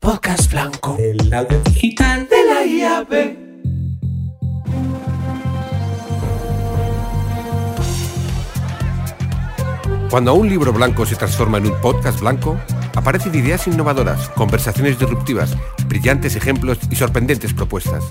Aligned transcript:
Podcast 0.00 0.50
Blanco. 0.50 0.96
El 0.98 1.30
audio 1.34 1.60
digital 1.60 2.26
de 2.26 2.36
la 2.46 2.64
IAB. 2.64 3.36
Cuando 10.08 10.32
un 10.32 10.48
libro 10.48 10.72
blanco 10.72 11.04
se 11.04 11.16
transforma 11.16 11.58
en 11.58 11.66
un 11.66 11.78
podcast 11.82 12.18
blanco, 12.20 12.58
aparecen 12.94 13.34
ideas 13.34 13.66
innovadoras, 13.66 14.30
conversaciones 14.30 14.98
disruptivas, 14.98 15.54
brillantes 15.86 16.34
ejemplos 16.34 16.78
y 16.90 16.96
sorprendentes 16.96 17.52
propuestas. 17.52 18.02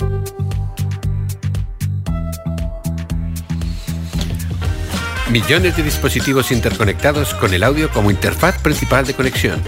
Millones 5.31 5.75
de 5.75 5.81
dispositivos 5.81 6.51
interconectados 6.51 7.33
con 7.33 7.51
el 7.51 7.63
audio 7.63 7.89
como 7.89 8.11
interfaz 8.11 8.59
principal 8.59 9.07
de 9.07 9.15
conexión. 9.15 9.59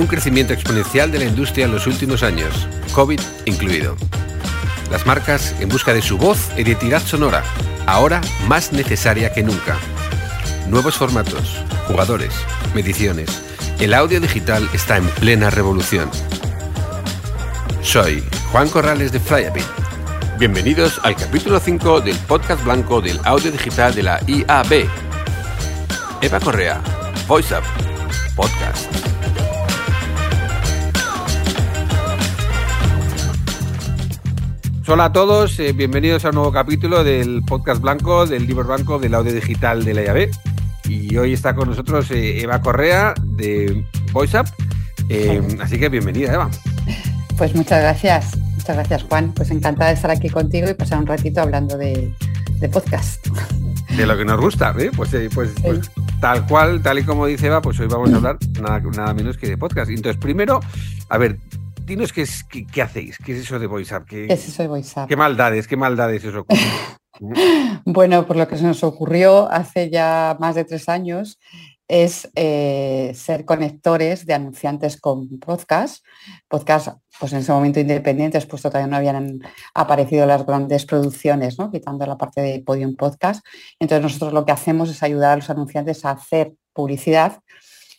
Un 0.00 0.06
crecimiento 0.06 0.54
exponencial 0.54 1.12
de 1.12 1.18
la 1.18 1.26
industria 1.26 1.66
en 1.66 1.72
los 1.72 1.86
últimos 1.86 2.22
años, 2.22 2.66
COVID 2.94 3.20
incluido. 3.44 3.98
Las 4.90 5.04
marcas 5.04 5.54
en 5.60 5.68
busca 5.68 5.92
de 5.92 6.00
su 6.00 6.16
voz 6.16 6.38
identidad 6.56 7.02
sonora, 7.02 7.44
ahora 7.84 8.22
más 8.48 8.72
necesaria 8.72 9.30
que 9.30 9.42
nunca. 9.42 9.76
Nuevos 10.70 10.96
formatos, 10.96 11.62
jugadores, 11.86 12.32
mediciones. 12.74 13.42
El 13.78 13.92
audio 13.92 14.22
digital 14.22 14.66
está 14.72 14.96
en 14.96 15.06
plena 15.06 15.50
revolución. 15.50 16.10
Soy 17.82 18.24
Juan 18.52 18.70
Corrales 18.70 19.12
de 19.12 19.20
Flyabit. 19.20 19.66
Bienvenidos 20.38 20.98
al 21.02 21.14
capítulo 21.14 21.60
5 21.60 22.00
del 22.00 22.16
podcast 22.20 22.64
blanco 22.64 23.02
del 23.02 23.20
audio 23.24 23.52
digital 23.52 23.94
de 23.94 24.02
la 24.04 24.20
IAB. 24.26 24.88
Eva 26.22 26.40
Correa, 26.40 26.80
Voice 27.28 27.54
Up, 27.54 27.64
Podcast. 28.34 29.19
Hola 34.92 35.04
a 35.04 35.12
todos, 35.12 35.56
eh, 35.60 35.72
bienvenidos 35.72 36.24
a 36.24 36.30
un 36.30 36.34
nuevo 36.34 36.50
capítulo 36.50 37.04
del 37.04 37.44
podcast 37.46 37.80
blanco, 37.80 38.26
del 38.26 38.44
libro 38.48 38.64
blanco 38.64 38.98
del 38.98 39.14
audio 39.14 39.32
digital 39.32 39.84
de 39.84 39.94
la 39.94 40.02
IAB. 40.02 40.30
Y 40.88 41.16
hoy 41.16 41.32
está 41.32 41.54
con 41.54 41.68
nosotros 41.68 42.10
eh, 42.10 42.40
Eva 42.40 42.60
Correa 42.60 43.14
de 43.22 43.86
VoiceUp. 44.10 44.48
Eh, 45.08 45.40
así 45.60 45.78
que 45.78 45.88
bienvenida, 45.90 46.34
Eva. 46.34 46.50
Pues 47.38 47.54
muchas 47.54 47.82
gracias, 47.82 48.36
muchas 48.36 48.74
gracias, 48.74 49.04
Juan. 49.04 49.32
Pues 49.32 49.52
encantada 49.52 49.90
de 49.90 49.94
estar 49.94 50.10
aquí 50.10 50.28
contigo 50.28 50.68
y 50.68 50.74
pasar 50.74 50.98
un 50.98 51.06
ratito 51.06 51.40
hablando 51.40 51.78
de, 51.78 52.12
podcast. 52.72 53.24
De 53.96 54.04
lo 54.04 54.16
que 54.16 54.24
nos 54.24 54.40
gusta, 54.40 54.74
¿eh? 54.76 54.90
Pues, 54.96 55.10
pues, 55.32 55.52
pues 55.62 55.88
tal 56.20 56.44
cual, 56.48 56.82
tal 56.82 56.98
y 56.98 57.04
como 57.04 57.26
dice 57.26 57.46
Eva, 57.46 57.62
pues 57.62 57.78
hoy 57.78 57.86
vamos 57.86 58.12
a 58.12 58.16
hablar 58.16 58.38
nada, 58.60 58.80
nada 58.80 59.14
menos 59.14 59.38
que 59.38 59.50
de 59.50 59.56
podcast. 59.56 59.88
Entonces, 59.88 60.20
primero, 60.20 60.58
a 61.08 61.16
ver, 61.16 61.38
dinos 61.90 62.12
qué, 62.12 62.22
es, 62.22 62.44
qué, 62.44 62.82
hacéis, 62.82 63.18
qué 63.18 63.32
es 63.32 63.40
eso 63.40 63.58
de 63.58 63.66
VoiceUp. 63.66 64.06
¿Qué, 64.06 64.26
¿Qué 64.28 64.34
es 64.34 64.48
eso 64.48 64.62
de 64.62 64.68
VoiceUp? 64.68 65.08
¿Qué 65.08 65.16
maldades, 65.16 65.66
qué 65.66 65.76
maldades 65.76 66.24
os 66.24 66.36
ocurre? 66.36 66.60
bueno, 67.84 68.26
por 68.26 68.36
lo 68.36 68.46
que 68.46 68.56
se 68.56 68.62
nos 68.62 68.84
ocurrió 68.84 69.50
hace 69.50 69.90
ya 69.90 70.36
más 70.38 70.54
de 70.54 70.64
tres 70.64 70.88
años 70.88 71.38
es 71.88 72.30
eh, 72.36 73.10
ser 73.16 73.44
conectores 73.44 74.24
de 74.24 74.34
anunciantes 74.34 75.00
con 75.00 75.40
podcast. 75.40 76.04
Podcast, 76.46 76.98
pues 77.18 77.32
en 77.32 77.40
ese 77.40 77.50
momento 77.50 77.80
independientes, 77.80 78.46
puesto 78.46 78.70
todavía 78.70 78.88
no 78.88 78.96
habían 78.96 79.40
aparecido 79.74 80.24
las 80.26 80.46
grandes 80.46 80.86
producciones, 80.86 81.58
¿no? 81.58 81.72
quitando 81.72 82.06
la 82.06 82.16
parte 82.16 82.40
de 82.40 82.60
Podium 82.60 82.94
Podcast. 82.94 83.44
Entonces 83.80 84.04
nosotros 84.04 84.32
lo 84.32 84.44
que 84.46 84.52
hacemos 84.52 84.88
es 84.90 85.02
ayudar 85.02 85.32
a 85.32 85.36
los 85.36 85.50
anunciantes 85.50 86.04
a 86.04 86.12
hacer 86.12 86.52
publicidad 86.72 87.40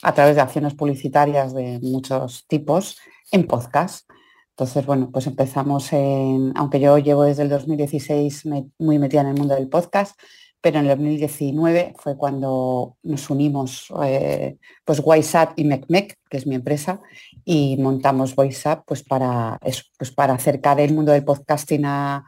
a 0.01 0.13
través 0.13 0.35
de 0.35 0.41
acciones 0.41 0.73
publicitarias 0.73 1.53
de 1.53 1.79
muchos 1.81 2.47
tipos 2.47 2.97
en 3.31 3.47
podcast. 3.47 4.09
Entonces, 4.51 4.85
bueno, 4.85 5.09
pues 5.11 5.25
empezamos 5.27 5.91
en, 5.93 6.53
aunque 6.55 6.79
yo 6.79 6.97
llevo 6.97 7.23
desde 7.23 7.43
el 7.43 7.49
2016 7.49 8.43
muy 8.77 8.99
metida 8.99 9.21
en 9.21 9.27
el 9.27 9.37
mundo 9.37 9.55
del 9.55 9.69
podcast, 9.69 10.19
pero 10.61 10.77
en 10.77 10.85
el 10.85 10.89
2019 10.89 11.95
fue 11.97 12.15
cuando 12.15 12.95
nos 13.01 13.29
unimos, 13.31 13.87
eh, 14.03 14.57
pues 14.85 14.99
WhatsApp 14.99 15.53
y 15.55 15.63
MecMec, 15.63 16.19
que 16.29 16.37
es 16.37 16.45
mi 16.45 16.53
empresa, 16.53 17.01
y 17.43 17.77
montamos 17.77 18.37
WhatsApp 18.37 18.83
pues 18.85 19.01
para, 19.01 19.59
pues 19.97 20.11
para 20.11 20.33
acercar 20.33 20.79
el 20.79 20.93
mundo 20.93 21.11
del 21.11 21.25
podcasting 21.25 21.85
a, 21.85 22.23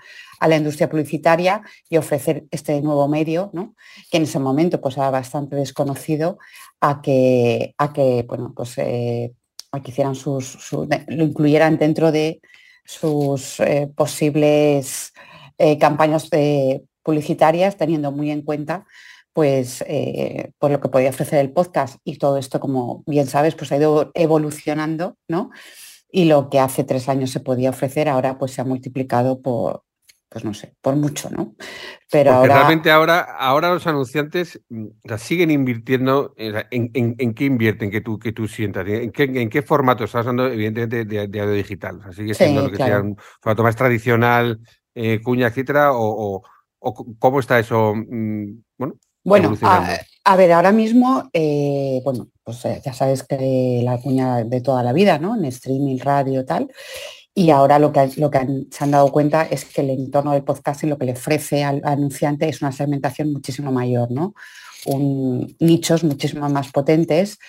la 0.45 0.57
industria 0.57 0.89
publicitaria 0.89 1.61
y 1.87 1.95
ofrecer 1.95 2.43
este 2.51 2.81
nuevo 2.81 3.07
medio, 3.07 3.49
¿no? 3.53 3.75
que 4.11 4.17
en 4.17 4.23
ese 4.23 4.39
momento 4.39 4.81
pues 4.81 4.97
era 4.97 5.09
bastante 5.09 5.55
desconocido, 5.55 6.37
a 6.81 7.01
que, 7.01 7.73
a 7.77 7.93
que 7.93 8.25
bueno, 8.27 8.51
pues, 8.53 8.77
eh, 8.77 9.31
que 9.81 9.91
hicieran 9.91 10.15
sus, 10.15 10.71
lo 10.71 11.23
incluyeran 11.23 11.77
dentro 11.77 12.11
de 12.11 12.41
sus 12.85 13.59
eh, 13.59 13.89
posibles 13.95 15.13
eh, 15.57 15.77
campañas 15.77 16.29
publicitarias, 17.01 17.77
teniendo 17.77 18.11
muy 18.11 18.31
en 18.31 18.41
cuenta 18.41 18.85
pues 19.33 19.83
eh, 19.87 20.51
por 20.59 20.71
lo 20.71 20.79
que 20.79 20.89
podía 20.89 21.09
ofrecer 21.09 21.39
el 21.39 21.51
podcast 21.51 21.97
y 22.03 22.17
todo 22.17 22.37
esto, 22.37 22.59
como 22.59 23.03
bien 23.07 23.27
sabes, 23.27 23.55
pues 23.55 23.71
ha 23.71 23.77
ido 23.77 24.11
evolucionando, 24.13 25.17
¿no? 25.27 25.49
Y 26.11 26.25
lo 26.25 26.49
que 26.49 26.59
hace 26.59 26.83
tres 26.83 27.09
años 27.09 27.31
se 27.31 27.39
podía 27.39 27.71
ofrecer, 27.71 28.07
ahora 28.07 28.37
pues 28.37 28.51
se 28.53 28.61
ha 28.61 28.65
multiplicado 28.65 29.41
por, 29.41 29.83
pues 30.33 30.43
no 30.43 30.53
sé, 30.55 30.73
por 30.81 30.95
mucho, 30.95 31.29
¿no? 31.29 31.53
Pero 32.11 32.31
ahora... 32.31 32.55
realmente 32.55 32.89
ahora, 32.89 33.19
ahora 33.19 33.71
los 33.71 33.85
anunciantes 33.85 34.59
mm, 34.67 34.87
siguen 35.19 35.51
invirtiendo, 35.51 36.33
en, 36.35 37.33
qué 37.35 37.45
invierten 37.45 37.91
que 37.91 38.01
tú, 38.01 38.17
que 38.17 38.31
tú 38.31 38.47
sientas? 38.47 38.87
¿En 38.87 39.11
qué, 39.11 39.25
en 39.25 39.47
qué 39.47 39.61
formato? 39.61 40.05
Estás 40.05 40.25
hablando 40.25 40.47
evidentemente 40.47 41.05
de, 41.05 41.39
audio 41.39 41.53
digital, 41.53 42.01
o 42.09 42.11
sigue 42.11 42.33
siendo 42.33 42.63
lo 42.63 42.71
que 42.71 42.77
sea 42.77 42.99
un 42.99 43.15
formato 43.41 43.61
más 43.61 43.75
tradicional, 43.75 44.59
eh, 44.95 45.21
cuña, 45.21 45.47
etcétera, 45.47 45.91
o, 45.93 46.41
cómo 47.19 47.39
está 47.39 47.59
eso, 47.59 47.93
mm, 47.93 48.63
bueno, 48.75 48.95
bueno, 49.23 49.55
a, 49.61 50.35
ver, 50.35 50.51
ahora 50.51 50.71
mismo, 50.71 51.29
eh, 51.31 52.01
bueno, 52.03 52.27
pues 52.43 52.65
eh, 52.65 52.81
ya 52.83 52.91
sabes 52.91 53.23
que 53.23 53.81
la 53.83 54.01
cuña 54.01 54.43
de 54.43 54.61
toda 54.61 54.83
la 54.83 54.91
vida, 54.93 55.19
¿no? 55.19 55.35
En 55.35 55.45
streaming, 55.45 55.99
radio, 55.99 56.43
tal. 56.43 56.69
Y 57.35 57.49
ahora 57.49 57.79
lo 57.79 57.91
que, 57.91 58.11
lo 58.17 58.29
que 58.29 58.65
se 58.69 58.83
han 58.83 58.91
dado 58.91 59.11
cuenta 59.11 59.43
es 59.43 59.65
que 59.65 59.81
el 59.81 59.89
entorno 59.89 60.33
del 60.33 60.43
podcasting 60.43 60.89
lo 60.89 60.97
que 60.97 61.05
le 61.05 61.13
ofrece 61.13 61.63
al, 61.63 61.81
anunciante 61.83 62.47
es 62.47 62.61
una 62.61 62.71
segmentación 62.71 63.33
muchísimo 63.33 63.71
mayor, 63.71 64.11
¿no? 64.11 64.35
Un, 64.85 65.55
nichos 65.59 66.03
muchísimo 66.03 66.47
más 66.49 66.71
potentes 66.71 67.39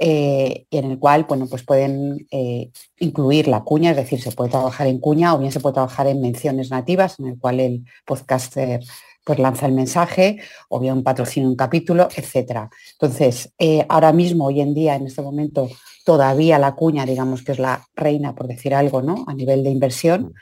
eh, 0.00 0.66
en 0.70 0.92
el 0.92 0.98
cual 0.98 1.24
bueno, 1.24 1.46
pues 1.48 1.64
pueden 1.64 2.26
eh, 2.30 2.70
incluir 2.98 3.48
la 3.48 3.62
cuña, 3.62 3.90
es 3.90 3.96
decir, 3.96 4.20
se 4.20 4.32
puede 4.32 4.50
trabajar 4.50 4.86
en 4.86 5.00
cuña 5.00 5.34
o 5.34 5.38
bien 5.38 5.52
se 5.52 5.60
puede 5.60 5.74
trabajar 5.74 6.06
en 6.06 6.20
menciones 6.20 6.70
nativas, 6.70 7.18
en 7.18 7.26
el 7.26 7.38
cual 7.38 7.60
el 7.60 7.84
podcaster 8.06 8.80
pues 9.28 9.38
lanza 9.38 9.66
el 9.66 9.72
mensaje 9.72 10.38
o 10.70 10.80
bien 10.80 10.94
un 10.94 11.02
patrocinio 11.02 11.50
un 11.50 11.54
capítulo, 11.54 12.08
etc. 12.16 12.70
Entonces, 12.92 13.52
eh, 13.58 13.84
ahora 13.86 14.10
mismo, 14.10 14.46
hoy 14.46 14.62
en 14.62 14.72
día, 14.72 14.94
en 14.94 15.06
este 15.06 15.20
momento, 15.20 15.68
todavía 16.02 16.58
la 16.58 16.74
cuña, 16.74 17.04
digamos 17.04 17.42
que 17.42 17.52
es 17.52 17.58
la 17.58 17.86
reina, 17.94 18.34
por 18.34 18.46
decir 18.48 18.74
algo, 18.74 19.02
¿no? 19.02 19.26
A 19.28 19.34
nivel 19.34 19.62
de 19.62 19.68
inversión, 19.68 20.32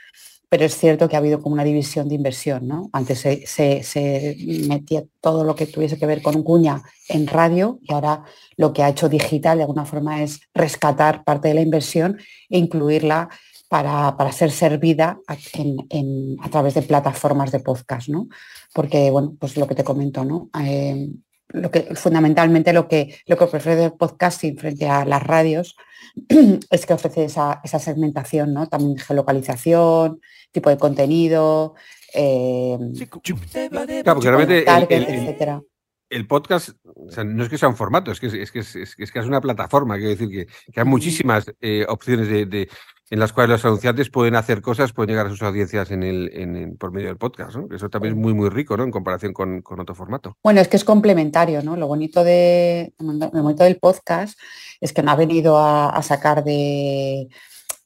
pero 0.47 0.63
es 0.63 0.77
cierto 0.77 1.09
que 1.09 1.17
ha 1.17 1.19
habido 1.19 1.41
como 1.41 1.51
una 1.51 1.65
división 1.65 2.07
de 2.07 2.15
inversión, 2.15 2.65
¿no? 2.65 2.89
Antes 2.93 3.19
se, 3.19 4.37
metía 4.69 5.03
todo 5.19 5.43
lo 5.43 5.53
que 5.53 5.65
tuviese 5.65 5.99
que 5.99 6.05
ver 6.05 6.21
con 6.21 6.41
cuña 6.41 6.81
en 7.09 7.27
radio 7.27 7.79
y 7.81 7.93
ahora 7.93 8.23
lo 8.55 8.71
que 8.71 8.83
ha 8.83 8.89
hecho 8.89 9.09
digital 9.09 9.57
de 9.57 9.63
alguna 9.63 9.83
forma 9.83 10.23
es 10.23 10.39
rescatar 10.53 11.25
parte 11.25 11.49
de 11.49 11.55
la 11.55 11.61
inversión 11.61 12.17
e 12.49 12.57
incluirla 12.57 13.27
para, 13.67 14.31
ser 14.31 14.51
servida 14.51 15.19
a, 15.27 15.33
a 15.33 16.49
través 16.49 16.73
de 16.73 16.81
plataformas 16.81 17.51
de 17.51 17.59
podcast, 17.59 18.09
¿no? 18.09 18.27
Porque, 18.73 19.09
bueno, 19.11 19.35
pues 19.39 19.57
lo 19.57 19.67
que 19.67 19.75
te 19.75 19.83
comento, 19.83 20.23
¿no? 20.23 20.49
Eh, 20.61 21.09
lo 21.49 21.71
que, 21.71 21.95
fundamentalmente 21.95 22.73
lo 22.73 22.87
que, 22.87 23.15
lo 23.25 23.37
que 23.37 23.43
ofrece 23.45 23.85
el 23.85 23.93
podcasting 23.93 24.57
frente 24.57 24.89
a 24.89 25.05
las 25.05 25.23
radios 25.23 25.75
es 26.69 26.85
que 26.85 26.93
ofrece 26.93 27.25
esa, 27.25 27.61
segmentación, 27.63 28.53
¿no? 28.53 28.67
También 28.67 28.97
geolocalización, 28.97 30.19
tipo 30.51 30.69
de 30.69 30.77
contenido, 30.77 31.75
eh, 32.13 32.77
claro, 34.03 34.37
porque 34.37 34.95
etcétera 34.97 35.61
el 36.09 36.27
podcast 36.27 36.69
no 36.83 37.43
es 37.43 37.49
que 37.49 37.57
sea 37.57 37.69
un 37.69 37.75
formato, 37.75 38.11
es 38.11 38.19
que 38.19 38.27
es, 38.27 38.51
que 38.51 38.59
es, 38.59 38.95
que 38.95 39.19
es 39.19 39.25
una 39.25 39.41
plataforma, 39.41 39.95
quiero 39.95 40.11
decir 40.11 40.29
que, 40.29 40.79
hay 40.79 40.85
muchísimas 40.85 41.51
eh, 41.59 41.85
opciones 41.87 42.29
de, 42.29 42.69
en 43.09 43.19
las 43.19 43.33
cuales 43.33 43.51
los 43.51 43.65
anunciantes 43.65 44.09
pueden 44.09 44.35
hacer 44.35 44.61
cosas, 44.61 44.93
pueden 44.93 45.11
llegar 45.11 45.27
a 45.27 45.29
sus 45.29 45.41
audiencias 45.41 45.91
en 45.91 46.03
el, 46.03 46.75
por 46.77 46.91
medio 46.91 47.07
del 47.07 47.17
podcast. 47.17 47.55
¿no? 47.55 47.67
Eso 47.75 47.89
también 47.89 48.15
es 48.15 48.19
muy, 48.19 48.33
muy 48.33 48.49
rico 48.49 48.75
¿no? 48.75 48.83
en 48.83 48.91
comparación 48.91 49.33
con, 49.33 49.63
otro 49.65 49.95
formato. 49.95 50.37
Bueno, 50.43 50.61
es 50.61 50.67
que 50.67 50.77
es 50.77 50.83
complementario, 50.83 51.61
¿no? 51.63 51.75
Lo 51.77 51.87
bonito, 51.87 52.23
de, 52.23 52.93
lo 52.99 53.43
bonito 53.43 53.63
del 53.63 53.77
podcast 53.77 54.37
es 54.81 54.93
que 54.93 55.03
no 55.03 55.11
ha 55.11 55.15
venido 55.15 55.57
a 55.57 56.01
sacar 56.03 56.43
de 56.43 57.29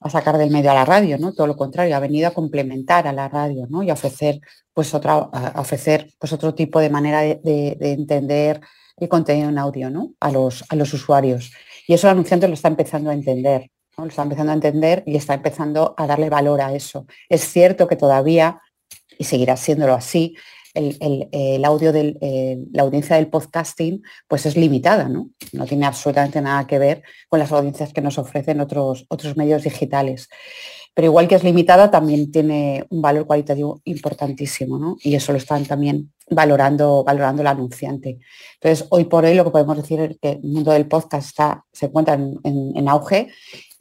a 0.01 0.09
sacar 0.09 0.37
del 0.37 0.49
medio 0.49 0.71
a 0.71 0.73
la 0.73 0.85
radio, 0.85 1.17
¿no? 1.19 1.31
Todo 1.33 1.47
lo 1.47 1.55
contrario, 1.55 1.95
ha 1.95 1.99
venido 1.99 2.27
a 2.27 2.33
complementar 2.33 3.07
a 3.07 3.13
la 3.13 3.29
radio, 3.29 3.67
¿no? 3.69 3.83
Y 3.83 3.91
a 3.91 3.93
ofrecer, 3.93 4.39
pues, 4.73 4.93
otra, 4.95 5.17
ofrecer 5.55 6.11
pues, 6.19 6.33
otro 6.33 6.55
tipo 6.55 6.79
de 6.79 6.89
manera 6.89 7.21
de, 7.21 7.77
entender 7.79 8.59
el 8.97 9.07
contenido 9.07 9.49
en 9.49 9.59
audio, 9.59 9.91
¿no? 9.91 10.13
A 10.19 10.31
los, 10.31 10.65
a 10.69 10.75
los 10.75 10.91
usuarios. 10.93 11.51
Y 11.87 11.93
eso 11.93 12.07
el 12.07 12.13
anunciante 12.13 12.47
lo 12.47 12.55
está 12.55 12.67
empezando 12.67 13.11
a 13.11 13.13
entender. 13.13 13.69
Lo 13.97 14.05
está 14.05 14.23
empezando 14.23 14.51
a 14.51 14.55
entender 14.55 15.03
y 15.05 15.15
está 15.15 15.33
empezando 15.33 15.93
a 15.97 16.07
darle 16.07 16.29
valor 16.29 16.61
a 16.61 16.73
eso. 16.73 17.05
Es 17.29 17.47
cierto 17.47 17.87
que 17.87 17.95
todavía, 17.95 18.61
y 19.17 19.25
seguirá 19.25 19.57
siéndolo 19.57 19.93
así, 19.93 20.35
el, 20.73 21.65
audio 21.65 21.91
de 21.91 22.67
la 22.71 22.83
audiencia 22.83 23.17
del 23.17 23.27
podcasting 23.27 24.01
pues 24.27 24.45
es 24.45 24.55
limitada, 24.55 25.09
¿no? 25.09 25.29
No 25.51 25.65
tiene 25.65 25.85
absolutamente 25.85 26.41
nada 26.41 26.65
que 26.65 26.79
ver 26.79 27.03
con 27.27 27.39
las 27.39 27.51
audiencias 27.51 27.91
que 27.93 28.01
nos 28.01 28.17
ofrecen 28.17 28.61
otros, 28.61 29.05
otros 29.09 29.35
medios 29.35 29.63
digitales. 29.63 30.29
Pero 30.93 31.07
igual 31.07 31.27
que 31.27 31.35
es 31.35 31.43
limitada, 31.43 31.89
también 31.89 32.31
tiene 32.31 32.85
un 32.89 33.01
valor 33.01 33.25
cualitativo 33.25 33.81
importantísimo, 33.85 34.77
¿no? 34.77 34.97
Y 35.01 35.15
eso 35.15 35.31
lo 35.31 35.37
están 35.37 35.65
también 35.65 36.11
valorando, 36.29 37.03
valorando 37.05 37.41
el 37.41 37.47
anunciante. 37.47 38.19
Entonces, 38.55 38.87
hoy 38.89 39.05
por 39.05 39.23
hoy 39.23 39.33
lo 39.33 39.45
que 39.45 39.51
podemos 39.51 39.77
decir 39.77 40.01
es 40.01 40.17
que 40.21 40.31
el 40.31 40.43
mundo 40.43 40.71
del 40.71 40.87
podcast 40.87 41.27
está, 41.27 41.65
se 41.71 41.85
encuentra 41.85 42.15
en, 42.15 42.89
auge 42.89 43.29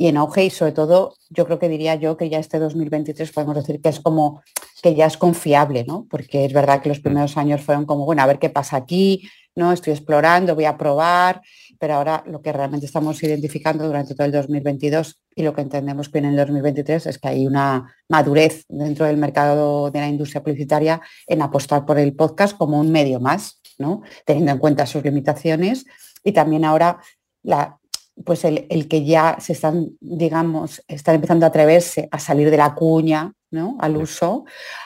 y 0.00 0.06
en 0.06 0.16
auge 0.16 0.46
y 0.46 0.50
sobre 0.50 0.72
todo 0.72 1.14
yo 1.28 1.44
creo 1.44 1.58
que 1.58 1.68
diría 1.68 1.94
yo 1.94 2.16
que 2.16 2.30
ya 2.30 2.38
este 2.38 2.58
2023 2.58 3.32
podemos 3.32 3.54
decir 3.54 3.82
que 3.82 3.90
es 3.90 4.00
como 4.00 4.42
que 4.82 4.94
ya 4.94 5.04
es 5.04 5.18
confiable, 5.18 5.84
¿no? 5.84 6.06
Porque 6.08 6.46
es 6.46 6.54
verdad 6.54 6.80
que 6.80 6.88
los 6.88 7.00
mm. 7.00 7.02
primeros 7.02 7.36
años 7.36 7.60
fueron 7.60 7.84
como, 7.84 8.06
bueno, 8.06 8.22
a 8.22 8.26
ver 8.26 8.38
qué 8.38 8.48
pasa 8.48 8.78
aquí, 8.78 9.28
¿no? 9.54 9.72
Estoy 9.72 9.92
explorando, 9.92 10.54
voy 10.54 10.64
a 10.64 10.78
probar, 10.78 11.42
pero 11.78 11.96
ahora 11.96 12.24
lo 12.26 12.40
que 12.40 12.50
realmente 12.50 12.86
estamos 12.86 13.22
identificando 13.22 13.86
durante 13.86 14.14
todo 14.14 14.24
el 14.24 14.32
2022 14.32 15.20
y 15.36 15.42
lo 15.42 15.52
que 15.52 15.60
entendemos 15.60 16.08
que 16.08 16.16
en 16.16 16.24
el 16.24 16.36
2023 16.36 17.04
es 17.04 17.18
que 17.18 17.28
hay 17.28 17.46
una 17.46 17.94
madurez 18.08 18.64
dentro 18.70 19.04
del 19.04 19.18
mercado 19.18 19.90
de 19.90 20.00
la 20.00 20.08
industria 20.08 20.42
publicitaria 20.42 21.02
en 21.26 21.42
apostar 21.42 21.84
por 21.84 21.98
el 21.98 22.16
podcast 22.16 22.56
como 22.56 22.80
un 22.80 22.90
medio 22.90 23.20
más, 23.20 23.60
¿no? 23.76 24.00
Teniendo 24.24 24.52
en 24.52 24.58
cuenta 24.60 24.86
sus 24.86 25.04
limitaciones 25.04 25.84
y 26.24 26.32
también 26.32 26.64
ahora 26.64 27.00
la, 27.42 27.79
pues 28.24 28.44
el, 28.44 28.66
el, 28.70 28.88
que 28.88 29.04
ya 29.04 29.36
se 29.40 29.52
están, 29.52 29.90
digamos, 30.00 30.82
están 30.88 31.16
empezando 31.16 31.46
a 31.46 31.48
atreverse 31.48 32.08
a 32.10 32.18
salir 32.18 32.50
de 32.50 32.56
la 32.56 32.74
cuña 32.74 33.32
¿no? 33.50 33.76
al 33.80 33.96
uso, 33.96 34.44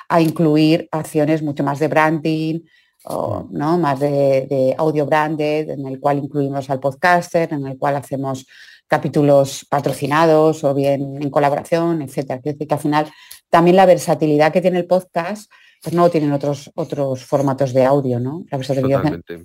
a 0.08 0.20
incluir 0.20 0.88
acciones 0.90 1.42
mucho 1.42 1.64
más 1.64 1.78
de 1.78 1.88
branding, 1.88 2.60
o, 3.04 3.46
¿no? 3.50 3.78
más 3.78 4.00
de, 4.00 4.74
audio 4.78 5.06
branded, 5.06 5.70
en 5.70 5.86
el 5.86 6.00
cual 6.00 6.18
incluimos 6.18 6.70
al 6.70 6.80
podcaster, 6.80 7.52
en 7.52 7.66
el 7.66 7.78
cual 7.78 7.96
hacemos 7.96 8.46
capítulos 8.86 9.66
patrocinados 9.68 10.64
o 10.64 10.74
bien 10.74 11.22
en 11.22 11.30
colaboración, 11.30 12.02
etcétera. 12.02 12.40
Que 12.40 12.56
al 12.68 12.78
final 12.78 13.12
también 13.50 13.76
la 13.76 13.86
versatilidad 13.86 14.52
que 14.52 14.60
tiene 14.60 14.78
el 14.78 14.86
podcast 14.86 15.50
pues 15.84 15.94
no 15.94 16.08
tienen 16.08 16.32
otros, 16.32 16.70
otros 16.74 17.24
formatos 17.26 17.74
de 17.74 17.84
audio, 17.84 18.18
¿no? 18.18 18.46
La 18.50 18.58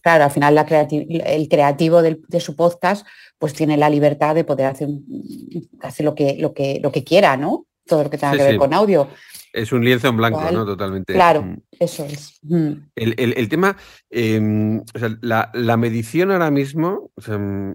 claro, 0.01 0.23
al 0.23 0.31
final 0.31 0.55
la 0.55 0.61
el 0.61 1.49
creativo 1.49 2.01
de 2.01 2.39
su 2.39 2.55
podcast 2.55 3.05
pues 3.37 3.53
tiene 3.53 3.75
la 3.75 3.89
libertad 3.89 4.35
de 4.35 4.45
poder 4.45 4.67
hacer 4.67 4.87
casi 5.79 6.01
lo 6.01 6.15
que, 6.15 6.37
lo 6.39 6.53
que, 6.53 6.79
lo 6.81 6.91
que 6.93 7.03
quiera, 7.03 7.35
¿no? 7.35 7.65
Todo 7.85 8.03
lo 8.03 8.09
que 8.09 8.17
tenga 8.17 8.37
que 8.37 8.43
ver 8.43 8.57
con 8.57 8.73
audio. 8.73 9.09
Es 9.51 9.71
un 9.71 9.83
lienzo 9.83 10.07
en 10.09 10.17
blanco, 10.17 10.43
¿no? 10.51 10.65
Totalmente. 10.65 11.13
Claro, 11.13 11.41
mm. 11.41 11.57
eso 11.79 12.05
es. 12.05 12.39
Mm. 12.43 12.71
El, 12.95 13.49
tema, 13.49 13.75
em, 14.09 14.79
o 14.79 14.99
sea, 14.99 15.17
la, 15.21 15.77
medición 15.77 16.31
ahora 16.31 16.51
mismo, 16.51 17.11
mm, 17.17 17.71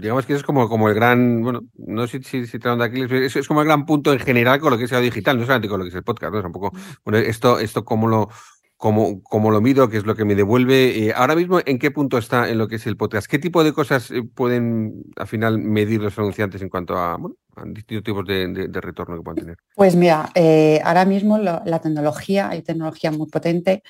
digamos 0.00 0.26
que 0.26 0.34
es 0.34 0.42
como, 0.42 0.68
como 0.68 0.88
el 0.88 0.94
gran, 0.94 1.42
bueno, 1.42 1.62
no 1.76 2.06
sé 2.06 2.22
si, 2.22 2.46
si, 2.46 2.58
de 2.58 2.84
aquí, 2.84 3.02
es, 3.02 3.36
es, 3.36 3.48
como 3.48 3.60
el 3.60 3.66
gran 3.66 3.86
punto 3.86 4.12
en 4.12 4.18
general 4.18 4.60
con 4.60 4.70
lo 4.70 4.78
que 4.78 4.84
es 4.84 4.92
el 4.92 5.02
digital, 5.02 5.38
no 5.38 5.44
solamente 5.44 5.68
con 5.68 5.78
lo 5.78 5.84
que 5.84 5.90
es 5.90 5.94
el 5.94 6.02
podcast, 6.02 6.34
¿no? 6.34 6.42
Tampoco, 6.42 6.72
bueno, 7.04 7.18
esto, 7.18 7.58
esto 7.58 7.84
cómo 7.84 8.08
lo, 8.08 8.28
como, 8.76 9.22
como 9.22 9.50
lo 9.50 9.60
mido, 9.60 9.90
que 9.90 9.98
es 9.98 10.06
lo 10.06 10.16
que 10.16 10.24
me 10.24 10.34
devuelve. 10.34 11.06
Eh, 11.06 11.12
ahora 11.14 11.36
mismo, 11.36 11.60
¿en 11.64 11.78
qué 11.78 11.90
punto 11.90 12.16
está 12.16 12.48
en 12.48 12.56
lo 12.56 12.66
que 12.66 12.76
es 12.76 12.86
el 12.86 12.96
podcast? 12.96 13.26
¿Qué 13.26 13.38
tipo 13.38 13.62
de 13.62 13.74
cosas 13.74 14.10
eh, 14.10 14.22
pueden 14.22 15.04
al 15.16 15.26
final 15.26 15.58
medir 15.58 16.00
los 16.00 16.18
anunciantes 16.18 16.62
en 16.62 16.70
cuanto 16.70 16.96
a, 16.96 17.18
distintos 17.66 18.04
tipos 18.04 18.26
de, 18.26 18.68
retorno 18.72 19.16
que 19.16 19.22
puedan 19.22 19.36
tener? 19.36 19.56
Pues 19.74 19.94
mira, 19.96 20.30
eh, 20.34 20.80
ahora 20.82 21.04
mismo 21.04 21.36
la 21.36 21.78
tecnología, 21.82 22.48
hay 22.48 22.62
tecnología 22.62 23.10
muy 23.10 23.28
potente 23.28 23.82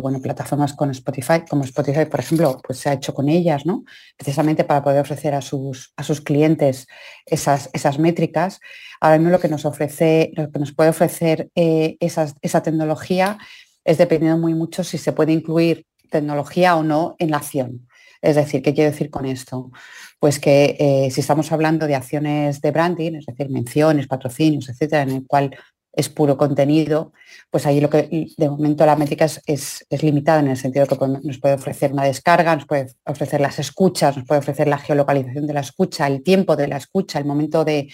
bueno, 0.00 0.20
plataformas 0.20 0.72
con 0.74 0.90
Spotify, 0.90 1.44
como 1.48 1.64
Spotify, 1.64 2.04
por 2.06 2.20
ejemplo, 2.20 2.60
pues 2.64 2.78
se 2.78 2.88
ha 2.88 2.94
hecho 2.94 3.14
con 3.14 3.28
ellas, 3.28 3.66
¿no? 3.66 3.84
Precisamente 4.16 4.64
para 4.64 4.82
poder 4.82 5.00
ofrecer 5.00 5.34
a 5.34 5.40
sus, 5.40 5.92
a 5.96 6.02
sus 6.02 6.20
clientes 6.20 6.86
esas, 7.26 7.70
esas 7.72 7.98
métricas. 7.98 8.60
Ahora 9.00 9.18
mismo 9.18 9.32
lo 9.32 9.40
que 9.40 9.48
nos 9.48 9.64
ofrece, 9.64 10.32
lo 10.34 10.50
que 10.50 10.58
nos 10.58 10.72
puede 10.72 10.90
ofrecer 10.90 11.50
esa 11.54 12.62
tecnología 12.62 13.38
es 13.84 13.98
dependiendo 13.98 14.38
muy 14.38 14.54
mucho 14.54 14.84
si 14.84 14.98
se 14.98 15.12
puede 15.12 15.32
incluir 15.32 15.86
tecnología 16.10 16.76
o 16.76 16.82
no 16.82 17.16
en 17.18 17.30
la 17.30 17.38
acción. 17.38 17.88
Es 18.20 18.36
decir, 18.36 18.62
¿qué 18.62 18.74
quiero 18.74 18.90
decir 18.90 19.10
con 19.10 19.26
esto? 19.26 19.70
Pues 20.18 20.40
que 20.40 20.76
eh, 20.78 21.10
si 21.10 21.20
estamos 21.20 21.52
hablando 21.52 21.86
de 21.86 21.94
acciones 21.94 22.60
de 22.60 22.70
branding, 22.70 23.14
es 23.14 23.26
decir, 23.26 23.48
menciones, 23.48 24.08
patrocinios, 24.08 24.68
etcétera, 24.68 25.02
en 25.02 25.10
el 25.10 25.26
cual 25.26 25.56
es 25.98 26.08
puro 26.08 26.36
contenido, 26.36 27.12
pues 27.50 27.66
ahí 27.66 27.80
lo 27.80 27.90
que 27.90 28.28
de 28.36 28.48
momento 28.48 28.86
la 28.86 28.94
métrica 28.94 29.24
es, 29.24 29.84
limitada 30.00 30.38
en 30.38 30.46
el 30.46 30.56
sentido 30.56 30.86
que 30.86 30.96
nos 30.96 31.38
puede 31.38 31.56
ofrecer 31.56 31.92
una 31.92 32.04
descarga, 32.04 32.54
nos 32.54 32.66
puede 32.66 32.86
ofrecer 33.04 33.40
las 33.40 33.58
escuchas, 33.58 34.16
nos 34.16 34.24
puede 34.24 34.38
ofrecer 34.38 34.68
la 34.68 34.78
geolocalización 34.78 35.48
de 35.48 35.54
la 35.54 35.60
escucha, 35.60 36.06
el 36.06 36.22
tiempo 36.22 36.54
de 36.54 36.68
la 36.68 36.76
escucha, 36.76 37.18
el 37.18 37.24
momento 37.24 37.64
de, 37.64 37.90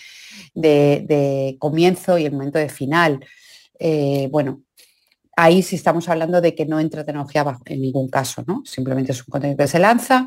comienzo 1.58 2.18
y 2.18 2.26
el 2.26 2.32
momento 2.32 2.58
de 2.58 2.68
final. 2.68 3.24
Eh, 3.78 4.28
bueno, 4.30 4.60
ahí 5.34 5.62
sí 5.62 5.76
estamos 5.76 6.06
hablando 6.10 6.42
de 6.42 6.54
que 6.54 6.66
no 6.66 6.78
entra 6.78 7.06
tecnología 7.06 7.58
en 7.64 7.80
ningún 7.80 8.10
caso, 8.10 8.44
¿no? 8.46 8.60
Simplemente 8.66 9.12
es 9.12 9.20
un 9.20 9.30
contenido 9.30 9.56
que 9.56 9.66
se 9.66 9.78
lanza 9.78 10.26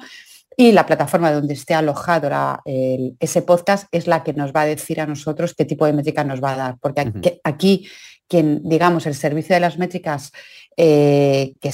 y 0.59 0.71
la 0.71 0.87
plataforma 0.87 1.31
donde 1.31 1.53
esté 1.53 1.75
alojado 1.75 2.29
ese 2.65 3.41
podcast 3.43 3.87
es 3.91 4.07
la 4.07 4.23
que 4.23 4.33
nos 4.33 4.51
va 4.51 4.61
a 4.61 4.65
decir 4.65 4.99
a 4.99 5.05
nosotros 5.05 5.53
qué 5.55 5.65
tipo 5.65 5.85
de 5.85 5.93
métrica 5.93 6.23
nos 6.23 6.43
va 6.43 6.53
a 6.53 6.57
dar. 6.57 6.77
Porque 6.81 7.39
aquí, 7.43 7.87
quien, 8.27 8.67
digamos, 8.67 9.05
el 9.05 9.13
servicio 9.13 9.53
de 9.55 9.59
las 9.59 9.77
métricas 9.77 10.31
eh, 10.75 11.53
que, 11.61 11.71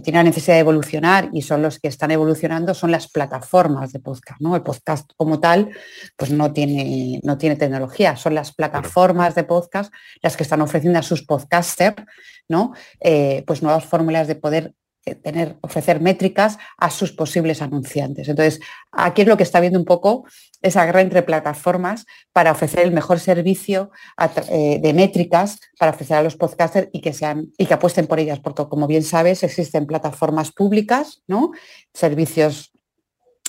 tiene 0.00 0.18
la 0.18 0.24
necesidad 0.24 0.54
de 0.54 0.60
evolucionar 0.60 1.30
y 1.32 1.42
son 1.42 1.62
los 1.62 1.78
que 1.78 1.86
están 1.86 2.10
evolucionando 2.10 2.74
son 2.74 2.90
las 2.90 3.08
plataformas 3.08 3.92
de 3.92 4.00
podcast. 4.00 4.40
¿no? 4.40 4.56
El 4.56 4.62
podcast 4.62 5.10
como 5.16 5.38
tal 5.38 5.70
pues 6.16 6.32
no 6.32 6.52
tiene, 6.52 7.20
no 7.22 7.38
tiene 7.38 7.54
tecnología, 7.54 8.16
son 8.16 8.34
las 8.34 8.52
plataformas 8.52 9.34
de 9.36 9.44
podcast 9.44 9.92
las 10.22 10.36
que 10.36 10.42
están 10.42 10.60
ofreciendo 10.60 10.98
a 10.98 11.02
sus 11.02 11.24
podcasters 11.24 12.04
¿no? 12.48 12.72
Eh, 13.00 13.44
pues 13.46 13.62
nuevas 13.62 13.84
fórmulas 13.84 14.26
de 14.26 14.36
poder 14.36 14.72
tener, 15.14 15.56
ofrecer 15.60 16.00
métricas 16.00 16.58
a 16.76 16.90
sus 16.90 17.12
posibles 17.12 17.62
anunciantes. 17.62 18.28
Entonces, 18.28 18.60
aquí 18.92 19.22
es 19.22 19.28
lo 19.28 19.36
que 19.36 19.42
está 19.42 19.60
viendo 19.60 19.78
un 19.78 19.84
poco 19.84 20.26
esa 20.62 20.84
guerra 20.84 21.00
entre 21.00 21.22
plataformas 21.22 22.06
para 22.32 22.52
ofrecer 22.52 22.80
el 22.80 22.92
mejor 22.92 23.20
servicio 23.20 23.90
eh, 24.50 24.78
de 24.80 24.92
métricas 24.92 25.60
para 25.78 25.92
ofrecer 25.92 26.16
a 26.16 26.22
los 26.22 26.36
podcasters 26.36 26.88
y 26.92 27.00
que 27.00 27.12
sean 27.12 27.52
y 27.56 27.66
que 27.66 27.74
apuesten 27.74 28.06
por 28.06 28.18
ellas, 28.18 28.40
porque 28.40 28.66
como 28.68 28.86
bien 28.86 29.02
sabes, 29.02 29.42
existen 29.42 29.86
plataformas 29.86 30.52
públicas, 30.52 31.22
¿no? 31.26 31.52
Servicios 31.94 32.72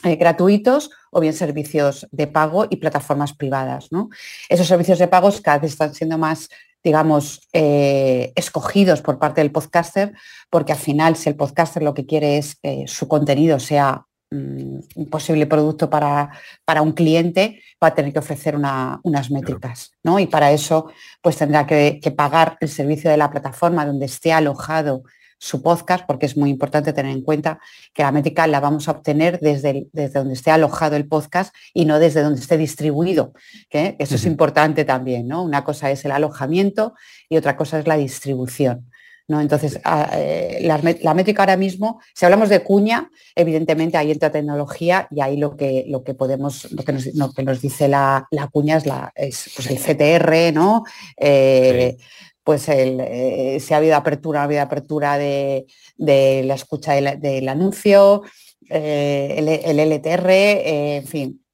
eh, 0.03 0.15
gratuitos 0.15 0.91
o 1.12 1.19
bien 1.19 1.33
servicios 1.33 2.07
de 2.12 2.27
pago 2.27 2.65
y 2.69 2.77
plataformas 2.77 3.33
privadas. 3.33 3.91
¿no? 3.91 4.10
Esos 4.48 4.65
servicios 4.65 4.98
de 4.98 5.10
pagos 5.10 5.41
cada 5.41 5.60
vez 5.60 5.72
están 5.72 5.93
siendo 5.93 6.17
más 6.17 6.48
digamos, 6.83 7.48
eh, 7.53 8.31
escogidos 8.36 9.01
por 9.01 9.19
parte 9.19 9.41
del 9.41 9.51
podcaster, 9.51 10.13
porque 10.50 10.71
al 10.71 10.77
final 10.77 11.15
si 11.15 11.29
el 11.29 11.36
podcaster 11.36 11.83
lo 11.83 11.93
que 11.93 12.05
quiere 12.05 12.38
es 12.38 12.55
que 12.55 12.86
su 12.88 13.07
contenido 13.07 13.59
sea 13.59 14.05
mm, 14.31 14.79
un 14.95 15.09
posible 15.09 15.45
producto 15.45 15.89
para, 15.89 16.31
para, 16.65 16.81
un 16.81 16.93
cliente, 16.93 17.62
va 17.83 17.89
a 17.89 17.95
tener 17.95 18.13
que 18.13 18.19
ofrecer 18.19 18.55
unas 18.55 19.31
métricas, 19.31 19.91
¿no? 20.03 20.19
Y 20.19 20.27
para 20.27 20.51
eso 20.51 20.91
pues 21.21 21.38
tendrá 21.38 21.67
que, 21.67 22.00
que 22.01 22.12
pagar 22.12 22.57
el 22.62 22.69
servicio 22.69 23.09
de 23.12 23.17
la 23.17 23.29
plataforma 23.29 23.86
donde 23.86 24.05
esté 24.05 24.31
alojado 24.31 25.03
su 25.39 25.63
podcast, 25.63 26.05
porque 26.05 26.25
es 26.25 26.38
muy 26.38 26.50
importante 26.50 26.93
tener 26.93 27.12
en 27.12 27.24
cuenta 27.24 27.60
que 27.93 28.03
la 28.03 28.12
métrica 28.12 28.46
la 28.46 28.60
vamos 28.60 28.88
a 28.88 28.91
obtener 28.91 29.39
desde, 29.39 29.88
desde 29.93 30.19
donde 30.19 30.34
esté 30.34 30.51
alojado 30.51 30.96
el 30.96 31.08
podcast 31.08 31.55
y 31.74 31.86
no 31.86 31.98
desde 31.98 32.22
donde 32.22 32.41
esté 32.41 32.58
distribuido. 32.58 33.34
que 33.69 33.96
Eso 34.00 34.15
es 34.15 34.25
importante 34.25 34.86
también, 34.86 35.27
¿no? 35.27 35.41
Una 35.43 35.63
cosa 35.63 35.89
es 35.89 36.03
el 36.05 36.12
alojamiento 36.12 36.93
y 37.29 37.38
otra 37.38 37.55
cosa 37.55 37.79
es 37.79 37.88
la 37.88 37.98
distribución. 37.98 38.89
¿no? 39.29 39.39
Entonces, 39.39 39.79
eh, 40.13 40.60
la, 40.63 41.13
métrica 41.13 41.43
ahora 41.43 41.55
mismo, 41.55 42.01
si 42.15 42.25
hablamos 42.25 42.50
de 42.50 42.63
cuña, 42.63 43.10
evidentemente 43.36 43.96
ahí 43.96 44.12
entra 44.12 44.31
tecnología 44.31 45.08
y 45.12 45.22
ahí 45.22 45.38
lo 45.38 45.55
que, 45.55 45.86
lo 45.88 46.03
que 46.03 46.15
podemos, 46.15 46.69
lo 46.72 46.84
que 46.84 46.93
nos, 46.93 47.34
que 47.36 47.43
nos 47.43 47.62
dice 47.62 47.88
la, 47.88 48.27
cuña 48.51 48.77
es, 48.77 48.88
la, 48.88 49.12
es 49.15 49.51
pues 49.55 49.69
el 49.69 49.77
CTR, 49.77 50.51
¿no? 50.51 50.84
Eh, 51.15 51.96
pues 52.50 52.68
el, 52.68 53.00
eh, 53.00 53.60
si 53.60 53.75
ha 53.75 53.77
habido 53.77 53.96
apertura, 53.96 54.41
ha 54.41 54.46
habido 54.46 54.63
apertura 54.63 55.20
de, 55.20 55.68
la 56.00 56.56
escucha 56.56 56.94
del, 56.94 57.48
anuncio, 57.48 58.24
eh, 58.72 59.62
el, 59.63 59.79
LTR, 59.79 60.29
eh, 60.32 60.96
en 60.96 61.06
fin, 61.06 61.46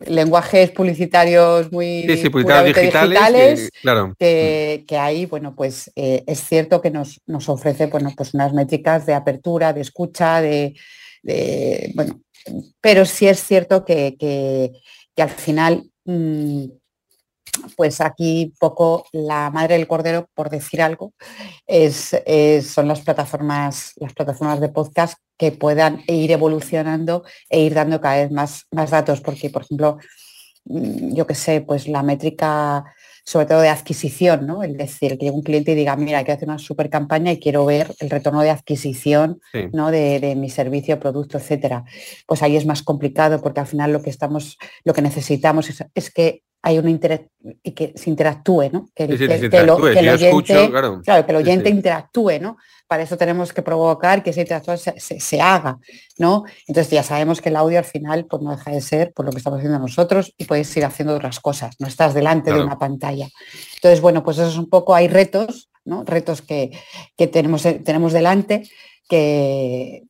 lenguajes 0.00 0.72
publicitarios 0.72 1.70
muy 1.70 2.02
digitales, 2.02 3.70
claro. 3.80 4.12
que, 4.18 4.84
ahí, 4.98 5.26
bueno, 5.26 5.54
pues 5.54 5.88
es 5.94 6.40
cierto 6.40 6.80
que 6.80 6.90
nos, 6.90 7.20
ofrece 7.46 7.86
bueno, 7.86 8.12
pues 8.16 8.34
unas 8.34 8.52
métricas 8.52 9.06
de 9.06 9.14
apertura, 9.14 9.72
de 9.72 9.82
escucha, 9.82 10.40
de, 10.40 10.74
bueno, 11.94 12.22
pero 12.80 13.04
sí 13.06 13.28
es 13.28 13.38
cierto 13.38 13.84
que, 13.84 14.16
que 14.18 15.22
al 15.22 15.30
final 15.30 15.84
mm, 16.06 16.64
pues 17.76 18.00
aquí 18.00 18.52
poco 18.58 19.06
la 19.12 19.50
madre 19.50 19.76
del 19.76 19.88
cordero, 19.88 20.28
por 20.34 20.50
decir 20.50 20.82
algo, 20.82 21.12
es, 21.66 22.16
son 22.66 22.88
las 22.88 23.00
plataformas, 23.00 23.92
las 23.96 24.12
plataformas 24.12 24.60
de 24.60 24.68
podcast 24.68 25.18
que 25.36 25.52
puedan 25.52 26.02
ir 26.06 26.32
evolucionando 26.32 27.24
e 27.48 27.60
ir 27.60 27.74
dando 27.74 28.00
cada 28.00 28.16
vez 28.16 28.30
más, 28.30 28.66
más 28.70 28.90
datos, 28.90 29.20
porque 29.20 29.50
por 29.50 29.62
ejemplo, 29.62 29.98
mm, 30.64 31.14
yo 31.14 31.26
qué 31.26 31.34
sé, 31.34 31.60
pues 31.60 31.88
la 31.88 32.02
métrica 32.02 32.84
sobre 33.24 33.46
todo 33.46 33.60
de 33.60 33.68
adquisición, 33.68 34.46
¿no? 34.46 34.62
Es 34.62 34.76
decir, 34.76 35.12
que 35.12 35.26
llegue 35.26 35.30
un 35.30 35.42
cliente 35.42 35.72
y 35.72 35.74
diga, 35.74 35.94
mira, 35.94 36.24
que 36.24 36.32
hacer 36.32 36.48
una 36.48 36.58
super 36.58 36.90
campaña 36.90 37.30
y 37.30 37.38
quiero 37.38 37.64
ver 37.64 37.94
el 38.00 38.10
retorno 38.10 38.40
de 38.42 38.50
adquisición 38.50 39.40
¿no? 39.72 39.90
de, 39.90 40.34
mi 40.36 40.50
servicio, 40.50 40.98
producto, 40.98 41.38
etcétera. 41.38 41.84
Pues 42.26 42.42
ahí 42.42 42.56
es 42.56 42.66
más 42.66 42.82
complicado 42.82 43.40
porque 43.40 43.60
al 43.60 43.66
final 43.66 43.92
lo 43.92 44.02
que 44.02 44.10
estamos, 44.10 44.58
lo 44.84 44.94
que 44.94 45.02
necesitamos 45.02 45.70
es 45.94 46.10
que 46.10 46.42
hay 46.62 46.78
un 46.78 46.88
interés 46.88 47.22
y 47.62 47.72
que 47.72 47.92
se 47.96 48.10
interactúe, 48.10 48.70
¿no? 48.70 48.88
Que, 48.94 49.06
lo, 49.06 49.14
oyente, 49.14 49.48
claro. 50.70 51.00
que 51.02 51.32
el 51.32 51.36
oyente 51.36 51.70
interactúe, 51.70 52.38
¿no? 52.40 52.58
Para 52.86 53.02
eso 53.04 53.16
tenemos 53.16 53.52
que 53.52 53.62
provocar 53.62 54.22
que 54.22 54.30
ese 54.30 54.42
interactúe 54.42 54.76
se, 54.76 55.40
haga, 55.40 55.78
¿no? 56.18 56.44
Entonces 56.66 56.90
ya 56.90 57.02
sabemos 57.02 57.40
que 57.40 57.48
el 57.48 57.56
audio 57.56 57.78
al 57.78 57.84
final 57.84 58.26
pues 58.26 58.42
no 58.42 58.50
deja 58.50 58.72
de 58.72 58.80
ser 58.80 59.12
por 59.12 59.24
lo 59.24 59.32
que 59.32 59.38
estamos 59.38 59.58
haciendo 59.58 59.78
nosotros 59.78 60.34
y 60.36 60.44
puedes 60.44 60.76
ir 60.76 60.84
haciendo 60.84 61.14
otras 61.14 61.40
cosas, 61.40 61.76
no 61.78 61.86
estás 61.86 62.12
delante 62.12 62.52
de 62.52 62.60
una 62.60 62.78
pantalla. 62.78 63.28
Entonces, 63.76 64.00
bueno, 64.00 64.22
pues 64.22 64.38
eso 64.38 64.48
es 64.48 64.58
un 64.58 64.68
poco, 64.68 64.94
hay 64.94 65.08
retos, 65.08 65.70
¿no? 65.84 66.04
Retos 66.04 66.42
que, 66.42 66.72
tenemos, 67.16 67.62
tenemos 67.62 68.12
delante 68.12 68.68
que, 69.08 70.02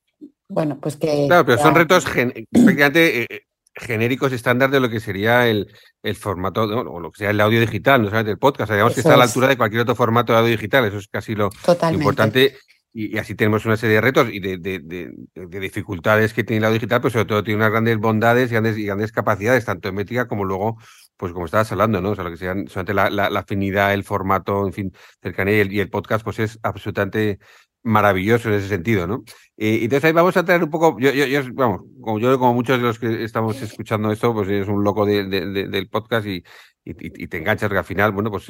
bueno, 0.49 0.79
pues 0.81 0.97
que... 0.97 1.27
Claro, 1.29 1.47
pero 1.47 1.63
son 1.63 1.75
retos 1.77 2.05
prácticamente 2.05 3.23
eh, 3.23 3.43
genéricos 3.81 4.33
estándar 4.33 4.71
de 4.71 4.81
lo 4.81 4.89
que 4.89 5.01
sería 5.01 5.49
el, 5.49 5.73
el 6.03 6.17
formato 6.17 6.63
o 6.65 7.01
lo 7.01 7.11
que 7.11 7.19
sea 7.19 7.31
el 7.31 7.41
audio 7.41 7.61
digital, 7.61 8.03
no 8.03 8.09
solamente 8.09 8.33
el 8.33 8.39
podcast. 8.39 8.71
Digamos 8.71 8.95
que 8.95 9.01
está 9.01 9.15
a 9.15 9.17
la 9.17 9.25
altura 9.25 9.49
de 9.49 9.57
cualquier 9.57 9.83
otro 9.83 9.95
formato 9.95 10.33
de 10.33 10.39
audio 10.39 10.53
digital. 10.53 10.85
Eso 10.85 10.99
es 10.99 11.09
casi 11.09 11.35
lo, 11.35 11.51
importante. 11.93 12.57
Y, 12.93 13.17
así 13.19 13.35
tenemos 13.35 13.65
una 13.67 13.77
serie 13.77 13.97
de 13.97 14.01
retos 14.01 14.29
y 14.33 14.41
de, 14.41 14.59
de, 14.59 15.61
dificultades 15.61 16.35
que 16.35 16.43
tiene 16.45 16.59
el 16.59 16.65
audio 16.65 16.75
digital, 16.75 17.01
pues 17.01 17.13
sobre 17.13 17.27
todo 17.27 17.45
tiene 17.45 17.59
unas 17.59 17.71
grandes 17.71 17.99
bondades 17.99 18.51
y 18.51 18.53
grandes, 18.53 18.77
y 18.77 18.85
grandes 18.85 19.13
capacidades, 19.13 19.65
tanto 19.65 19.89
en 19.89 19.95
métrica 19.95 20.27
como 20.27 20.45
luego, 20.45 20.77
pues 21.17 21.33
como 21.33 21.47
estabas 21.47 21.71
hablando, 21.71 22.01
¿no? 22.01 22.11
O 22.11 22.15
sea, 22.17 22.25
lo 22.25 22.31
que 22.31 22.37
sean 22.37 22.67
solamente 22.67 22.95
la, 22.95 23.11
la, 23.11 23.41
afinidad, 23.41 23.95
el 23.95 24.03
formato, 24.03 24.67
en 24.67 24.73
fin, 24.73 24.93
cercanía 25.23 25.59
y 25.59 25.61
el, 25.61 25.73
y 25.73 25.81
el 25.81 25.89
podcast, 25.89 26.25
pues 26.25 26.41
es 26.41 26.59
absolutamente 26.63 27.39
maravilloso 27.83 28.49
en 28.49 28.55
ese 28.57 28.69
sentido, 28.69 29.07
¿no? 29.07 29.25
Y 29.57 29.85
entonces 29.85 30.05
ahí 30.05 30.13
vamos 30.13 30.37
a 30.37 30.45
traer 30.45 30.65
un 30.65 30.71
poco, 30.71 30.97
yo, 30.99 31.11
yo, 31.13 31.27
yo, 31.27 31.43
vamos, 31.53 31.83
como 32.01 32.19
yo, 32.19 32.39
como 32.39 32.55
muchos 32.55 32.79
de 32.79 32.83
los 32.83 32.99
que 32.99 33.25
estamos 33.25 33.61
escuchando 33.61 34.11
esto, 34.11 34.33
pues 34.33 34.49
eres 34.49 34.69
un 34.69 34.83
loco 34.83 35.05
de, 35.05 35.25
del 35.25 35.89
podcast 35.89 36.27
y, 36.27 36.43
y, 36.85 37.27
te 37.27 37.37
enganchas, 37.37 37.71
que 37.71 37.77
al 37.77 37.85
final, 37.85 38.13
bueno, 38.13 38.31
pues 38.31 38.47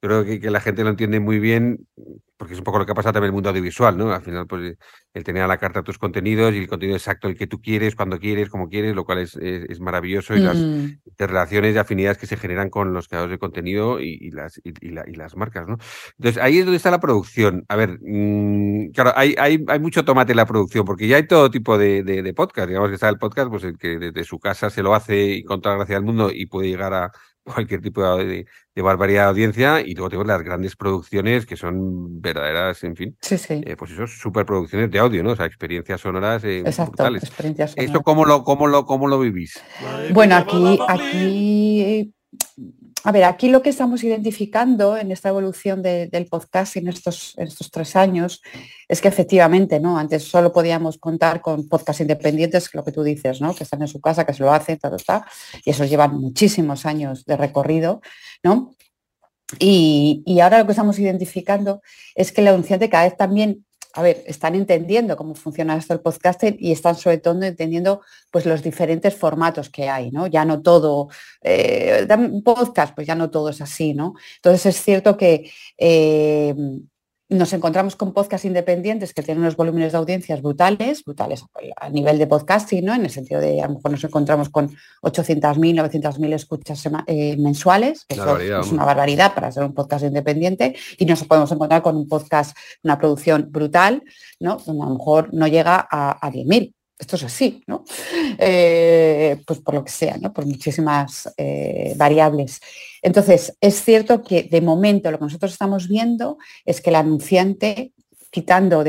creo 0.00 0.24
que, 0.24 0.40
que, 0.40 0.50
la 0.50 0.60
gente 0.60 0.82
lo 0.82 0.90
entiende 0.90 1.20
muy 1.20 1.38
bien, 1.38 1.86
porque 2.42 2.54
es 2.54 2.58
un 2.58 2.64
poco 2.64 2.80
lo 2.80 2.86
que 2.86 2.90
ha 2.90 2.94
pasado 2.96 3.12
también 3.12 3.28
en 3.28 3.34
el 3.34 3.34
mundo 3.34 3.50
audiovisual, 3.50 3.96
¿no? 3.96 4.12
Al 4.12 4.20
final, 4.20 4.48
pues 4.48 4.76
el 5.14 5.22
tener 5.22 5.44
a 5.44 5.46
la 5.46 5.58
carta 5.58 5.84
tus 5.84 5.96
contenidos 5.96 6.52
y 6.52 6.58
el 6.58 6.68
contenido 6.68 6.96
exacto 6.96 7.28
el 7.28 7.36
que 7.36 7.46
tú 7.46 7.60
quieres, 7.60 7.94
cuando 7.94 8.18
quieres, 8.18 8.48
como 8.48 8.68
quieres, 8.68 8.96
lo 8.96 9.04
cual 9.04 9.18
es, 9.18 9.36
es, 9.36 9.78
maravilloso 9.80 10.34
y 10.34 10.40
las 10.40 10.56
mm. 10.56 11.02
relaciones 11.18 11.76
y 11.76 11.78
afinidades 11.78 12.18
que 12.18 12.26
se 12.26 12.36
generan 12.36 12.68
con 12.68 12.92
los 12.94 13.06
creadores 13.06 13.30
de 13.30 13.38
contenido 13.38 14.00
y, 14.00 14.30
las, 14.32 14.60
y, 14.64 14.90
las 14.90 15.36
marcas, 15.36 15.68
¿no? 15.68 15.76
Entonces, 16.18 16.42
ahí 16.42 16.58
es 16.58 16.64
donde 16.64 16.78
está 16.78 16.90
la 16.90 16.98
producción. 16.98 17.64
A 17.68 17.76
ver, 17.76 18.00
mm, 18.02 18.90
claro, 18.90 19.12
hay, 19.14 19.36
hay, 19.38 19.64
hay, 19.68 19.78
mucho 19.78 20.04
tomate 20.04 20.32
en 20.32 20.38
la 20.38 20.46
producción, 20.46 20.84
porque 20.84 21.06
ya 21.06 21.18
hay 21.18 21.26
todo 21.28 21.48
tipo 21.48 21.78
de, 21.78 22.02
de, 22.02 22.34
podcast, 22.34 22.66
digamos 22.66 22.88
que 22.88 22.94
está 22.94 23.08
el 23.08 23.18
podcast, 23.18 23.50
pues 23.50 23.62
el 23.62 23.78
que 23.78 23.98
desde 23.98 24.24
su 24.24 24.40
casa 24.40 24.68
se 24.68 24.82
lo 24.82 24.96
hace 24.96 25.26
y 25.26 25.44
con 25.44 25.60
toda 25.60 25.76
la 25.76 25.80
gracia 25.80 25.94
del 25.94 26.04
mundo 26.04 26.30
y 26.32 26.46
puede 26.46 26.66
llegar 26.68 26.92
a 26.92 27.12
cualquier 27.44 27.80
tipo 27.80 28.02
de, 28.16 28.46
barbaridad 28.76 29.24
de 29.24 29.28
audiencia 29.28 29.80
y 29.80 29.94
luego 29.94 30.10
tenemos 30.10 30.26
las 30.26 30.42
grandes 30.42 30.76
producciones 30.76 31.46
que 31.46 31.56
son 31.56 32.20
verdaderas, 32.20 32.82
en 32.84 32.96
fin, 32.96 33.16
sí, 33.20 33.38
sí. 33.38 33.62
Eh, 33.66 33.76
pues 33.76 33.90
eso, 33.92 34.06
superproducciones 34.06 34.90
de 34.90 34.98
audio, 34.98 35.22
¿no? 35.22 35.30
O 35.30 35.36
sea, 35.36 35.46
experiencias 35.46 36.00
sonoras 36.00 36.44
eh, 36.44 36.60
Exacto, 36.60 37.06
Experiencias 37.06 37.72
sonoras. 37.72 37.86
¿Esto 37.86 38.02
cómo 38.02 38.24
lo, 38.24 38.44
cómo 38.44 38.66
lo, 38.66 38.86
cómo 38.86 39.08
lo 39.08 39.18
vivís? 39.18 39.60
Bueno, 40.12 40.36
aquí, 40.36 40.78
aquí 40.88 42.12
a 43.04 43.12
ver, 43.12 43.24
aquí 43.24 43.48
lo 43.48 43.62
que 43.62 43.70
estamos 43.70 44.04
identificando 44.04 44.96
en 44.96 45.10
esta 45.10 45.28
evolución 45.28 45.82
del 45.82 46.26
podcast 46.26 46.76
en 46.76 46.88
estos, 46.88 47.34
estos 47.36 47.70
tres 47.70 47.96
años 47.96 48.42
es 48.88 49.00
que 49.00 49.08
efectivamente, 49.08 49.80
¿no? 49.80 49.98
Antes 49.98 50.24
solo 50.24 50.52
podíamos 50.52 50.98
contar 50.98 51.40
con 51.40 51.68
podcast 51.68 52.00
independientes, 52.00 52.72
lo 52.74 52.84
que 52.84 52.92
tú 52.92 53.02
dices, 53.02 53.40
¿no? 53.40 53.54
Que 53.54 53.64
están 53.64 53.82
en 53.82 53.88
su 53.88 54.00
casa, 54.00 54.24
que 54.24 54.34
se 54.34 54.42
lo 54.42 54.52
hacen, 54.52 54.78
todo 54.78 54.96
está, 54.96 55.26
y 55.64 55.70
eso 55.70 55.84
llevan 55.84 56.20
muchísimos 56.20 56.86
años 56.86 57.24
de 57.24 57.36
recorrido, 57.36 58.00
¿no? 58.42 58.74
Y, 59.58 60.22
y, 60.24 60.40
ahora 60.40 60.58
lo 60.58 60.64
que 60.64 60.72
estamos 60.72 60.98
identificando 60.98 61.82
es 62.14 62.32
que 62.32 62.40
el 62.40 62.48
anunciante 62.48 62.88
cada 62.88 63.04
vez 63.04 63.16
también 63.16 63.66
a 63.94 64.02
ver, 64.02 64.22
están 64.26 64.54
entendiendo 64.54 65.16
cómo 65.16 65.34
funciona 65.34 65.76
esto 65.76 65.94
el 65.94 66.00
podcasting 66.00 66.56
y 66.58 66.72
están 66.72 66.96
sobre 66.96 67.18
todo 67.18 67.42
entendiendo 67.42 68.00
pues 68.30 68.46
los 68.46 68.62
diferentes 68.62 69.14
formatos 69.14 69.68
que 69.68 69.88
hay, 69.88 70.10
¿no? 70.10 70.26
Ya 70.26 70.44
no 70.44 70.62
todo, 70.62 71.08
eh, 71.42 72.06
podcast, 72.42 72.94
pues 72.94 73.06
ya 73.06 73.14
no 73.14 73.30
todo 73.30 73.50
es 73.50 73.60
así, 73.60 73.94
¿no? 73.94 74.14
Entonces 74.36 74.66
es 74.66 74.82
cierto 74.82 75.16
que 75.16 75.50
eh, 75.76 76.54
nos 77.32 77.52
encontramos 77.52 77.96
con 77.96 78.12
podcasts 78.12 78.44
independientes 78.44 79.14
que 79.14 79.22
tienen 79.22 79.42
unos 79.42 79.56
volúmenes 79.56 79.92
de 79.92 79.98
audiencias 79.98 80.42
brutales, 80.42 81.04
brutales 81.04 81.44
a 81.76 81.88
nivel 81.88 82.18
de 82.18 82.26
podcasting, 82.26 82.84
¿no? 82.84 82.94
En 82.94 83.04
el 83.04 83.10
sentido 83.10 83.40
de 83.40 83.62
a 83.62 83.68
lo 83.68 83.74
mejor 83.74 83.90
nos 83.90 84.04
encontramos 84.04 84.48
con 84.48 84.70
800.000, 85.02 85.56
900.000 85.90 86.34
escuchas 86.34 86.88
eh, 87.06 87.36
mensuales, 87.38 88.04
que 88.04 88.14
es 88.14 88.72
una 88.72 88.84
barbaridad 88.84 89.34
para 89.34 89.50
ser 89.50 89.64
un 89.64 89.74
podcast 89.74 90.04
independiente, 90.04 90.74
y 90.98 91.04
nos 91.06 91.24
podemos 91.24 91.50
encontrar 91.52 91.82
con 91.82 91.96
un 91.96 92.08
podcast, 92.08 92.56
una 92.82 92.98
producción 92.98 93.48
brutal, 93.50 94.02
¿no? 94.38 94.56
Donde 94.56 94.82
a 94.82 94.86
lo 94.86 94.94
mejor 94.94 95.32
no 95.32 95.46
llega 95.46 95.86
a, 95.90 96.26
a 96.26 96.30
10.000 96.30 96.74
esto 97.02 97.16
es 97.16 97.24
así, 97.24 97.62
¿no? 97.66 97.84
Eh, 98.38 99.36
pues 99.46 99.58
por 99.60 99.74
lo 99.74 99.84
que 99.84 99.90
sea, 99.90 100.16
¿no? 100.18 100.32
Por 100.32 100.46
muchísimas 100.46 101.32
eh, 101.36 101.94
variables. 101.96 102.60
Entonces, 103.02 103.56
es 103.60 103.84
cierto 103.84 104.22
que 104.22 104.44
de 104.44 104.60
momento 104.60 105.10
lo 105.10 105.18
que 105.18 105.24
nosotros 105.24 105.52
estamos 105.52 105.88
viendo 105.88 106.38
es 106.64 106.80
que 106.80 106.90
el 106.90 106.96
anunciante, 106.96 107.92
quitando, 108.30 108.84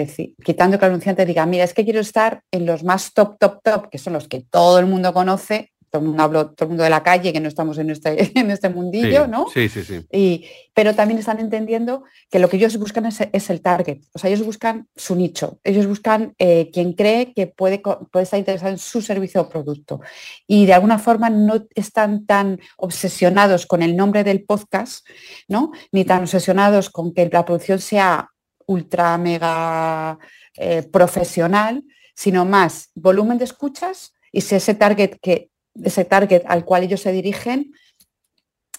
quitando 0.46 0.80
que 0.80 0.86
el 0.86 0.92
anunciante 0.92 1.26
diga, 1.26 1.46
mira, 1.46 1.64
es 1.64 1.74
que 1.74 1.84
quiero 1.84 2.00
estar 2.00 2.44
en 2.52 2.66
los 2.66 2.84
más 2.84 3.14
top, 3.14 3.38
top, 3.40 3.62
top, 3.64 3.90
que 3.90 3.98
son 3.98 4.14
los 4.14 4.28
que 4.28 4.42
todo 4.42 4.80
el 4.80 4.86
mundo 4.86 5.12
conoce, 5.12 5.73
todo 5.94 6.02
el 6.02 6.08
mundo 6.08 6.24
hablo, 6.24 6.50
todo 6.50 6.66
el 6.66 6.70
mundo 6.70 6.84
de 6.84 6.90
la 6.90 7.04
calle, 7.04 7.32
que 7.32 7.40
no 7.40 7.48
estamos 7.48 7.78
en 7.78 7.92
este, 7.92 8.32
en 8.40 8.50
este 8.50 8.68
mundillo, 8.68 9.28
¿no? 9.28 9.46
Sí, 9.54 9.70
sí, 9.70 9.84
sí. 9.84 10.04
Y, 10.12 10.48
pero 10.74 10.96
también 10.96 11.20
están 11.20 11.40
entendiendo 11.40 12.04
que 12.32 12.40
lo 12.40 12.50
que 12.50 12.58
ellos 12.58 12.78
buscan 12.78 13.06
es, 13.06 13.50
el 13.52 13.62
target. 13.62 14.02
O 14.12 14.18
sea, 14.18 14.32
ellos 14.32 14.44
buscan 14.44 14.88
su 14.96 15.16
nicho. 15.16 15.60
Ellos 15.64 15.86
buscan 15.86 16.34
eh, 16.40 16.72
quien 16.74 16.94
cree 16.94 17.32
que 17.36 17.46
puede, 17.46 17.80
puede 17.80 18.24
estar 18.24 18.40
interesado 18.40 18.72
en 18.72 18.80
su 18.80 19.04
servicio 19.04 19.42
o 19.42 19.50
producto. 19.50 20.02
Y 20.48 20.66
de 20.66 20.74
alguna 20.74 20.98
forma 20.98 21.30
no 21.30 21.64
están 21.76 22.26
tan 22.26 22.60
obsesionados 22.78 23.68
con 23.68 23.84
el 23.84 23.96
nombre 23.96 24.24
del 24.24 24.46
podcast, 24.46 25.06
¿no? 25.48 25.74
Ni 25.92 26.06
tan 26.06 26.24
obsesionados 26.24 26.90
con 26.90 27.14
que 27.14 27.30
la 27.32 27.46
producción 27.46 27.78
sea 27.78 28.32
ultra, 28.66 29.16
mega 29.20 30.18
eh, 30.58 30.82
profesional, 30.92 31.84
sino 32.16 32.46
más 32.46 32.90
volumen 32.96 33.38
de 33.38 33.44
escuchas 33.44 34.14
y 34.32 34.42
si 34.42 34.56
ese 34.56 34.74
target 34.74 35.18
que 35.22 35.52
ese 35.82 36.06
target 36.06 36.44
al 36.46 36.66
cual 36.66 36.84
ellos 36.84 37.02
se 37.02 37.12
dirigen 37.12 37.74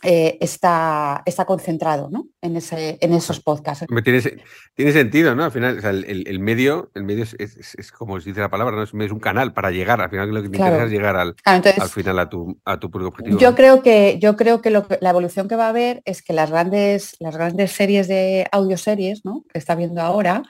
eh, 0.06 0.36
está, 0.38 1.22
está 1.24 1.46
concentrado 1.46 2.10
¿no? 2.10 2.26
en, 2.42 2.56
ese, 2.56 2.98
en 3.00 3.14
esos 3.14 3.40
podcasts. 3.40 3.86
Tiene, 4.04 4.20
tiene 4.74 4.92
sentido, 4.92 5.34
¿no? 5.34 5.44
Al 5.44 5.50
final, 5.50 5.82
el, 5.82 6.38
medio, 6.40 6.90
el 6.94 7.04
medio 7.04 7.24
es, 7.24 7.90
como 7.90 8.20
se 8.20 8.28
dice 8.28 8.42
la 8.42 8.50
palabra, 8.50 8.76
¿no? 8.76 8.82
es, 8.82 8.92
un 8.92 9.18
canal 9.18 9.54
para 9.54 9.70
llegar. 9.70 10.02
Al 10.02 10.10
final 10.10 10.28
lo 10.28 10.42
que 10.42 10.50
te 10.50 10.58
interesa 10.58 10.84
es 10.84 10.90
llegar 10.90 11.16
al, 11.16 11.34
al 11.46 11.88
final 11.88 12.18
a 12.18 12.28
tu, 12.28 12.60
a 12.66 12.78
tu 12.78 12.88
objetivo. 12.88 13.38
Yo 13.38 13.54
creo 13.54 13.82
que, 13.82 14.18
yo 14.20 14.36
creo 14.36 14.60
que, 14.60 14.68
lo 14.68 14.86
la 15.00 15.08
evolución 15.08 15.48
que 15.48 15.56
va 15.56 15.66
a 15.66 15.70
haber 15.70 16.02
es 16.04 16.20
que 16.20 16.34
las 16.34 16.50
grandes, 16.50 17.16
las 17.18 17.34
grandes 17.34 17.72
series 17.72 18.06
de 18.06 18.46
audioseries 18.52 19.24
¿no? 19.24 19.46
que 19.50 19.58
está 19.58 19.74
viendo 19.74 20.02
ahora, 20.02 20.42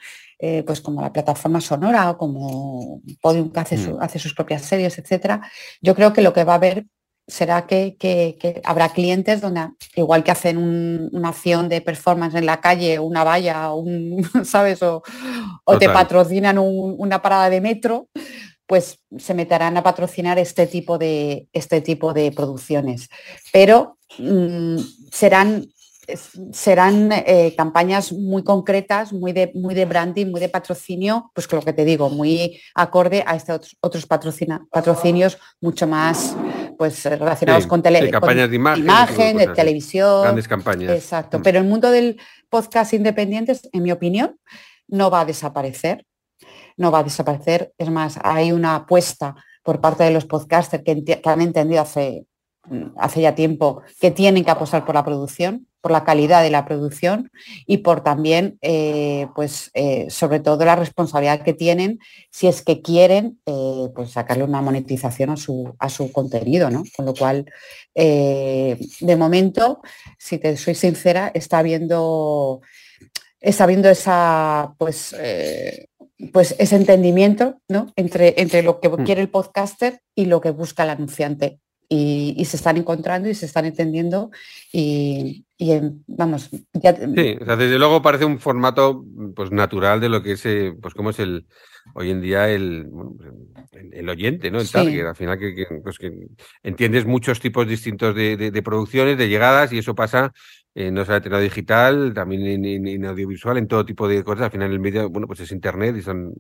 eh, 0.47 0.63
pues 0.63 0.83
como 0.83 1.01
la 1.01 1.11
plataforma 1.11 1.59
Sonora 1.59 2.11
o 2.11 2.19
como 2.19 3.01
Podium 3.23 3.51
que 3.51 3.61
hace, 3.61 3.79
mm. 3.79 3.97
hace, 3.99 4.19
sus 4.19 4.35
propias 4.35 4.61
series, 4.61 4.99
etcétera, 4.99 5.41
yo 5.81 5.95
creo 5.95 6.13
que 6.13 6.21
lo 6.21 6.35
que 6.35 6.45
va 6.45 6.53
a 6.53 6.57
haber 6.57 6.85
será 7.27 7.67
que, 7.67 8.61
habrá 8.63 8.91
clientes 8.91 9.41
donde, 9.41 9.71
igual 9.97 10.23
que 10.23 10.33
hacen 10.33 10.59
una 10.59 11.31
acción 11.31 11.71
de 11.71 11.81
performance 11.81 12.35
en 12.35 12.45
la 12.45 12.61
calle, 12.61 12.99
una 12.99 13.25
valla, 13.25 13.73
un, 13.73 14.23
¿sabes? 14.45 14.83
O, 14.83 15.03
te 15.79 15.89
patrocinan 15.89 16.59
una 16.59 17.23
parada 17.23 17.49
de 17.49 17.63
metro, 17.63 18.11
pues 18.67 18.99
se 19.17 19.33
meterán 19.33 19.79
a 19.79 19.83
patrocinar 19.83 20.39
este 20.39 20.67
tipo 20.67 20.99
de, 20.99 21.49
este 21.55 21.81
tipo 21.81 22.13
de 22.13 22.33
producciones. 22.33 23.09
Pero 23.51 23.97
mm, 24.19 24.77
serán 25.11 25.69
serán 26.53 27.11
eh, 27.13 27.55
campañas 27.57 28.13
muy 28.13 28.45
concretas, 28.45 29.13
muy 29.13 29.33
de, 29.33 29.51
muy 29.55 29.75
de 29.75 29.85
branding, 29.85 30.27
muy 30.27 30.41
de 30.41 30.49
patrocinio, 30.49 31.31
pues 31.35 31.49
con 31.49 31.59
lo 31.59 31.65
que 31.65 31.73
te 31.73 31.85
digo, 31.85 32.11
muy 32.11 32.61
acorde 32.75 33.25
a 33.27 33.37
estos 33.37 33.77
otros 33.81 34.07
patrocinios 34.07 35.39
mucho 35.61 35.87
más, 35.87 36.37
pues 36.77 37.05
relacionados 37.05 37.67
con, 37.67 37.83
tele, 37.83 38.11
campañas 38.11 38.51
de 38.51 38.57
imagen, 38.57 39.37
de 39.37 39.49
televisión. 39.49 40.23
Grandes 40.23 40.49
campañas. 40.49 40.93
Exacto. 40.93 41.39
Mm. 41.39 41.43
Pero 41.43 41.59
el 41.59 41.65
mundo 41.65 41.91
del 41.91 42.21
podcast 42.49 42.93
independiente, 42.95 43.59
en 43.73 43.83
mi 43.83 43.93
opinión, 43.93 44.39
no 44.89 45.11
va 45.11 45.21
a 45.21 45.25
desaparecer. 45.25 46.07
No 46.77 46.91
va 46.91 47.01
a 47.01 47.05
desaparecer. 47.05 47.73
Es 47.79 47.91
más, 47.91 48.19
hay 48.23 48.53
una 48.53 48.77
apuesta 48.77 49.35
por 49.63 49.81
parte 49.81 50.05
de 50.05 50.11
los 50.11 50.27
podcasters 50.27 50.83
que, 50.85 51.21
han 51.25 51.41
entendido 51.41 51.81
hace, 51.81 52.27
hace 52.97 53.23
ya 53.23 53.35
tiempo 53.35 53.83
que 54.01 54.11
tienen 54.11 54.45
que 54.45 54.51
apostar 54.51 54.85
por 54.85 54.95
la 54.95 55.05
producción, 55.05 55.67
por 55.85 55.93
la 55.93 56.03
calidad 56.03 56.43
de 56.43 56.49
la 56.49 56.64
producción 56.64 57.31
y 57.67 57.79
por 57.79 58.03
también, 58.03 58.57
eh, 58.62 59.26
pues, 59.35 59.71
eh, 59.75 60.07
sobre 60.09 60.41
todo 60.41 60.64
la 60.64 60.76
responsabilidad 60.76 61.43
que 61.43 61.53
tienen 61.53 61.99
si 62.31 62.47
es 62.47 62.62
que 62.62 62.81
quieren 62.81 63.38
eh, 63.45 63.91
pues 63.95 64.12
sacarle 64.12 64.45
una 64.45 64.62
monetización 64.62 65.29
a 65.29 65.37
su, 65.37 65.75
a 65.79 65.91
su 65.91 66.11
contenido, 66.11 66.71
¿no? 66.71 66.85
Con 66.97 67.05
lo 67.05 67.12
cual, 67.12 67.45
de 67.95 69.17
momento, 69.19 69.83
si 70.19 70.38
te 70.38 70.57
soy 70.57 70.75
sincera, 70.75 71.31
está 71.35 71.59
habiendo, 71.59 72.62
está 73.38 73.64
habiendo 73.64 73.91
esa, 73.91 74.75
pues, 74.79 75.14
pues 76.33 76.55
ese 76.59 76.76
entendimiento 76.76 77.61
¿no? 77.69 77.93
entre, 77.97 78.41
entre 78.41 78.62
lo 78.62 78.81
que 78.81 78.88
mm. 78.88 79.05
quiere 79.05 79.21
el 79.21 79.29
podcaster 79.29 80.00
y 80.14 80.25
lo 80.25 80.41
que 80.41 80.50
busca 80.50 80.85
el 80.85 80.91
anunciante. 80.91 81.59
Y, 81.88 82.43
se 82.47 82.57
están 82.57 82.76
encontrando 82.76 83.29
y 83.29 83.35
se 83.35 83.47
están 83.47 83.67
entendiendo 83.67 84.31
y, 84.73 85.44
vamos, 86.07 86.51
ya... 86.73 86.97
Sí, 86.97 87.37
desde 87.39 87.79
luego 87.79 88.03
parece 88.03 88.25
un 88.25 88.39
formato 88.39 89.05
pues 89.35 89.51
natural 89.51 90.01
de 90.01 90.09
lo 90.09 90.23
que 90.23 90.33
es, 90.33 90.47
eh, 90.47 90.75
pues 90.81 90.95
como 90.95 91.11
es 91.11 91.19
el 91.19 91.47
hoy 91.95 92.11
en 92.11 92.21
día 92.21 92.49
el, 92.49 92.89
el, 93.93 94.09
oyente, 94.09 94.51
¿no? 94.51 94.61
El 94.61 94.71
target, 94.71 95.07
al 95.07 95.17
final 95.17 95.39
que, 95.39 95.67
pues 95.83 95.99
que, 95.99 96.13
entiendes 96.63 97.05
muchos 97.05 97.41
tipos 97.41 97.69
distintos 97.69 98.15
de, 98.15 98.37
de, 98.37 98.63
producciones, 98.63 99.19
de 99.19 99.29
llegadas 99.29 99.73
y 99.73 99.79
eso 99.79 99.95
pasa 99.95 100.33
eh, 100.75 100.91
no 100.91 101.05
solo 101.05 101.19
en 101.19 101.43
digital, 101.43 102.13
también 102.15 102.65
en, 102.65 103.05
audiovisual, 103.05 103.59
en 103.59 103.69
todo 103.69 103.85
tipo 103.85 104.09
de 104.09 104.25
cosas. 104.25 104.47
Al 104.47 104.51
final 104.51 104.73
el 104.73 104.81
medio, 104.81 105.09
bueno, 105.11 105.27
pues 105.27 105.41
es 105.41 105.53
internet 105.53 105.97
y 105.97 106.03
son 106.03 106.35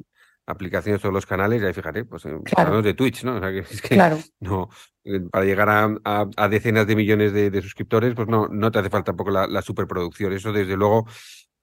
aplicaciones 0.46 1.00
todos 1.00 1.14
los 1.14 1.26
canales, 1.26 1.62
y 1.62 1.66
ahí 1.66 1.72
fíjate, 1.72 2.04
pues 2.04 2.24
claro. 2.44 2.82
de 2.82 2.94
Twitch, 2.94 3.24
¿no? 3.24 3.36
O 3.36 3.40
sea 3.40 3.50
que 3.50 3.60
es 3.60 3.80
que 3.80 3.96
no, 4.40 4.68
eh, 5.04 5.20
para 5.30 5.44
llegar 5.44 5.68
a, 6.04 6.48
decenas 6.48 6.86
de 6.86 6.96
millones 6.96 7.32
de, 7.32 7.62
suscriptores, 7.62 8.14
pues 8.14 8.28
no, 8.28 8.48
no 8.48 8.70
te 8.70 8.78
hace 8.78 8.90
falta 8.90 9.06
tampoco 9.06 9.30
la, 9.30 9.46
la 9.46 9.62
superproducción. 9.62 10.32
Eso 10.32 10.52
desde 10.52 10.76
luego 10.76 11.06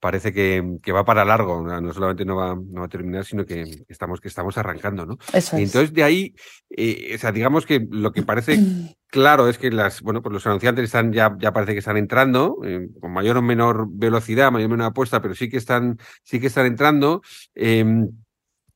parece 0.01 0.33
que, 0.33 0.77
que, 0.81 0.91
va 0.91 1.05
para 1.05 1.23
largo, 1.23 1.61
no 1.61 1.93
solamente 1.93 2.25
no 2.25 2.35
va, 2.35 2.55
no 2.55 2.79
va 2.79 2.85
a 2.87 2.89
terminar, 2.89 3.23
sino 3.23 3.45
que 3.45 3.85
estamos, 3.87 4.19
que 4.19 4.27
estamos 4.27 4.57
arrancando, 4.57 5.05
¿no? 5.05 5.17
entonces 5.31 5.93
de 5.93 6.03
ahí, 6.03 6.35
eh, 6.71 7.11
o 7.13 7.17
sea, 7.19 7.31
digamos 7.31 7.67
que 7.67 7.85
lo 7.87 8.11
que 8.11 8.23
parece 8.23 8.57
claro 9.07 9.47
es 9.47 9.59
que 9.59 9.69
las, 9.69 10.01
bueno, 10.01 10.23
pues 10.23 10.33
los 10.33 10.45
anunciantes 10.47 10.85
están 10.85 11.13
ya, 11.13 11.37
ya 11.39 11.53
parece 11.53 11.73
que 11.73 11.79
están 11.79 11.97
entrando, 11.97 12.57
eh, 12.65 12.89
con 12.99 13.13
mayor 13.13 13.37
o 13.37 13.41
menor 13.43 13.85
velocidad, 13.91 14.51
mayor 14.51 14.69
o 14.69 14.71
menor 14.71 14.87
apuesta, 14.87 15.21
pero 15.21 15.35
sí 15.35 15.49
que 15.49 15.57
están, 15.57 15.99
sí 16.23 16.39
que 16.39 16.47
están 16.47 16.65
entrando. 16.65 17.21
Em, 17.53 18.09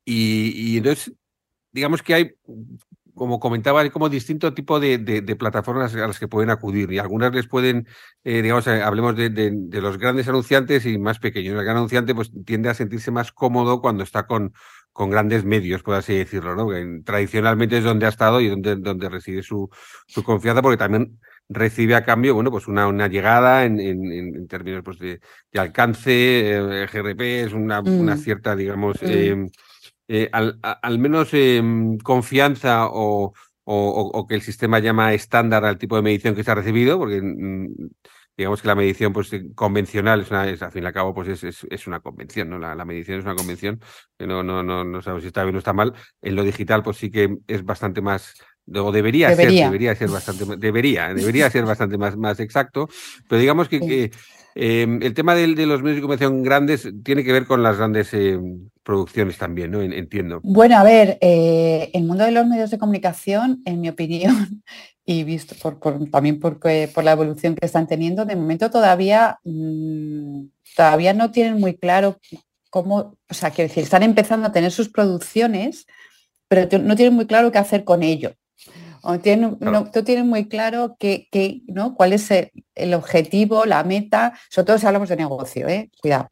y, 0.05 0.73
y 0.73 0.77
entonces, 0.77 1.13
digamos 1.71 2.01
que 2.01 2.13
hay 2.13 2.35
como 3.15 3.39
comentaba, 3.39 3.81
hay 3.81 3.89
como 3.89 4.09
distinto 4.09 4.53
tipo 4.53 4.79
de, 4.79 4.99
plataformas 5.39 5.95
a 5.95 6.07
las 6.07 6.19
que 6.19 6.27
pueden 6.27 6.49
acudir 6.49 6.91
y 6.91 6.99
algunas 6.99 7.33
les 7.33 7.47
pueden, 7.47 7.87
eh, 8.23 8.41
digamos, 8.41 8.67
eh, 8.67 8.83
hablemos 8.83 9.15
de, 9.15 9.51
los 9.71 9.97
grandes 9.97 10.27
anunciantes 10.27 10.85
y 10.85 10.99
más 10.99 11.19
pequeños. 11.19 11.57
El 11.57 11.63
gran 11.63 11.77
anunciante 11.77 12.13
pues 12.13 12.31
tiende 12.45 12.69
a 12.69 12.73
sentirse 12.73 13.11
más 13.11 13.31
cómodo 13.31 13.81
cuando 13.81 14.03
está 14.03 14.27
con, 14.27 14.53
con 14.91 15.09
grandes 15.09 15.45
medios, 15.45 15.81
por 15.81 15.95
así 15.95 16.13
decirlo, 16.13 16.55
¿no? 16.55 16.67
tradicionalmente 17.03 17.77
es 17.77 17.83
donde 17.83 18.05
ha 18.05 18.09
estado 18.09 18.41
y 18.41 18.49
donde, 18.49 18.75
donde 18.75 19.09
reside 19.09 19.41
su, 19.41 19.69
su 20.07 20.23
confianza, 20.23 20.61
porque 20.61 20.77
también 20.77 21.17
recibe 21.47 21.95
a 21.95 22.03
cambio, 22.03 22.33
bueno, 22.33 22.51
pues 22.51 22.67
una, 22.67 22.87
una 22.87 23.07
llegada 23.07 23.65
en, 23.65 23.79
en, 23.79 24.47
términos 24.47 24.81
pues, 24.83 24.99
de, 24.99 25.19
alcance, 25.53 26.55
eh, 26.55 26.87
GRP, 26.91 27.21
es 27.45 27.53
una, 27.53 27.81
una 27.81 28.15
mm. 28.15 28.17
cierta, 28.17 28.55
digamos, 28.55 29.01
mm. 29.01 29.05
em, 29.05 29.49
eh, 30.07 30.29
al, 30.31 30.59
al, 30.61 30.99
menos 30.99 31.33
em, 31.33 31.97
confianza 31.97 32.87
o, 32.87 33.33
o, 33.63 34.27
que 34.27 34.35
el 34.35 34.41
sistema 34.41 34.79
llama 34.79 35.13
estándar 35.13 35.65
al 35.65 35.77
tipo 35.77 35.95
de 35.95 36.01
medición 36.03 36.35
que 36.35 36.43
se 36.43 36.51
ha 36.51 36.55
recibido, 36.55 36.97
porque 36.99 37.21
mm, 37.21 37.67
digamos 38.37 38.61
que 38.61 38.67
la 38.67 38.75
medición 38.75 39.13
pues, 39.13 39.31
convencional 39.55 40.21
es, 40.21 40.31
una, 40.31 40.47
es 40.49 40.61
al 40.61 40.71
fin 40.71 40.83
y 40.83 40.85
al 40.87 40.93
cabo 40.93 41.13
pues 41.13 41.43
es, 41.43 41.65
es, 41.69 41.87
una 41.87 41.99
convención, 42.01 42.49
¿no? 42.49 42.59
La, 42.59 42.75
la, 42.75 42.85
medición 42.85 43.19
es 43.19 43.25
una 43.25 43.35
convención, 43.35 43.79
que 44.17 44.27
no, 44.27 44.43
no, 44.43 44.61
no, 44.63 44.83
no 44.83 45.01
sabemos 45.01 45.23
si 45.23 45.27
está 45.27 45.43
bien 45.43 45.55
o 45.55 45.59
está 45.59 45.73
mal. 45.73 45.93
En 46.21 46.35
lo 46.35 46.43
digital, 46.43 46.83
pues 46.83 46.97
sí 46.97 47.09
que 47.09 47.37
es 47.47 47.63
bastante 47.63 48.01
más 48.01 48.35
o 48.73 48.91
debería, 48.91 49.35
ser, 49.35 49.51
debería 49.51 49.95
ser 49.95 50.09
bastante, 50.09 50.45
debería, 50.57 51.13
debería 51.13 51.49
ser 51.49 51.65
bastante 51.65 51.97
más, 51.97 52.17
más 52.17 52.39
exacto, 52.39 52.89
pero 53.27 53.39
digamos 53.39 53.69
que, 53.69 53.79
que 53.79 54.11
Em, 54.57 55.03
el 55.03 55.13
tema 55.13 55.35
de, 55.35 55.47
los 55.47 55.83
medios 55.83 55.97
de 55.97 56.01
comunicación 56.01 56.41
grandes 56.41 56.87
tiene 57.03 57.25
que 57.25 57.33
ver 57.33 57.45
con 57.45 57.61
las 57.61 57.75
grandes 57.75 58.13
em, 58.13 58.69
producciones 58.83 59.37
también, 59.37 59.71
¿no? 59.71 59.81
Entiendo. 59.81 60.39
Bueno, 60.43 60.77
a 60.77 60.83
ver, 60.83 61.17
eh, 61.19 61.91
el 61.93 62.05
mundo 62.05 62.23
de 62.23 62.31
los 62.31 62.47
medios 62.47 62.71
de 62.71 62.77
comunicación, 62.77 63.61
en 63.65 63.81
mi 63.81 63.89
opinión, 63.89 64.63
y 65.05 65.25
visto 65.25 65.55
por, 65.61 65.77
también 66.09 66.39
por, 66.39 66.57
por 66.57 67.03
la 67.03 67.11
evolución 67.11 67.55
que 67.55 67.65
están 67.65 67.85
teniendo, 67.85 68.23
de 68.23 68.37
momento 68.37 68.71
todavía, 68.71 69.39
mm, 69.43 70.45
todavía 70.73 71.13
no 71.13 71.31
tienen 71.31 71.59
muy 71.59 71.75
claro 71.75 72.17
cómo, 72.69 73.17
o 73.29 73.33
sea, 73.33 73.51
quiero 73.51 73.67
decir, 73.67 73.83
están 73.83 74.03
empezando 74.03 74.47
a 74.47 74.53
tener 74.53 74.71
sus 74.71 74.87
producciones, 74.87 75.85
pero 76.47 76.79
no 76.79 76.95
tienen 76.95 77.13
muy 77.13 77.27
claro 77.27 77.51
qué 77.51 77.57
hacer 77.57 77.83
con 77.83 78.03
ello. 78.03 78.33
No, 79.59 79.91
tú 79.91 80.03
tienes 80.03 80.25
muy 80.25 80.47
claro 80.47 80.97
que, 80.99 81.27
¿no? 81.67 81.95
cuál 81.95 82.13
es 82.13 82.29
el, 82.31 82.93
objetivo, 82.93 83.65
la 83.65 83.83
meta, 83.83 84.33
sobre 84.49 84.65
todo 84.65 84.77
si 84.77 84.85
hablamos 84.85 85.09
de 85.09 85.15
negocio, 85.15 85.67
¿eh? 85.67 85.89
cuidado. 86.01 86.27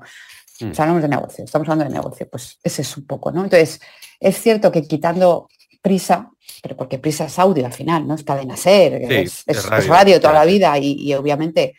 Si 0.57 0.65
mm. 0.65 0.73
hablamos 0.77 1.01
de 1.01 1.09
negocio, 1.09 1.43
estamos 1.43 1.67
hablando 1.67 1.91
de 1.91 1.97
negocio, 1.97 2.27
pues 2.29 2.59
ese 2.63 2.81
es 2.81 2.97
un 2.97 3.05
poco, 3.05 3.31
¿no? 3.31 3.43
Entonces, 3.43 3.79
es 4.19 4.41
cierto 4.41 4.71
que 4.71 4.83
quitando 4.83 5.49
prisa, 5.81 6.31
pero 6.61 6.75
porque 6.75 6.99
prisa 6.99 7.25
es 7.25 7.37
audio 7.39 7.65
al 7.65 7.73
final, 7.73 8.07
¿no? 8.07 8.15
Es 8.15 8.23
cadena 8.23 8.57
ser, 8.57 8.93
es, 9.11 9.45
radio, 9.87 10.19
toda 10.19 10.33
la 10.33 10.45
vida 10.45 10.77
y, 10.77 10.93
y 10.93 11.13
obviamente 11.13 11.75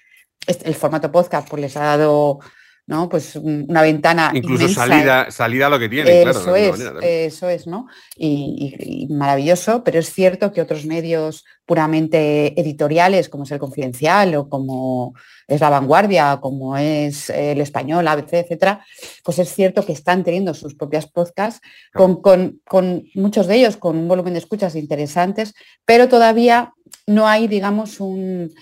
el 0.46 0.74
formato 0.74 1.10
podcast 1.10 1.48
pues 1.48 1.62
les 1.62 1.76
ha 1.76 1.84
dado 1.84 2.40
¿no? 2.86 3.08
Pues 3.08 3.36
una 3.36 3.82
ventana. 3.82 4.30
Incluso 4.34 4.68
salida, 4.68 5.30
salida 5.30 5.66
a 5.66 5.70
lo 5.70 5.78
que 5.78 5.88
tiene, 5.88 6.22
eso 6.22 6.54
Es, 6.54 6.80
eso 7.02 7.48
es, 7.48 7.66
¿no? 7.66 7.86
Y, 8.16 9.06
maravilloso, 9.10 9.82
pero 9.84 9.98
es 9.98 10.12
cierto 10.12 10.52
que 10.52 10.60
otros 10.60 10.84
medios 10.84 11.44
puramente 11.64 12.58
editoriales, 12.60 13.30
como 13.30 13.44
es 13.44 13.50
el 13.52 13.58
Confidencial 13.58 14.34
o 14.34 14.48
como 14.50 15.14
es 15.48 15.60
La 15.60 15.70
Vanguardia, 15.70 16.38
como 16.42 16.76
es 16.76 17.30
el 17.30 17.60
Español, 17.60 18.06
ABC, 18.06 18.34
etcétera, 18.34 18.84
pues 19.24 19.38
es 19.38 19.54
cierto 19.54 19.84
que 19.86 19.92
están 19.92 20.24
teniendo 20.24 20.52
sus 20.52 20.74
propias 20.74 21.06
podcasts, 21.06 21.62
con, 21.92 22.20
con, 22.20 23.04
muchos 23.14 23.46
de 23.46 23.56
ellos 23.56 23.78
con 23.78 23.96
un 23.96 24.08
volumen 24.08 24.34
de 24.34 24.40
escuchas 24.40 24.74
interesantes, 24.74 25.54
pero 25.86 26.08
todavía 26.08 26.74
no 27.06 27.26
hay, 27.26 27.48
digamos, 27.48 28.00
un, 28.00 28.52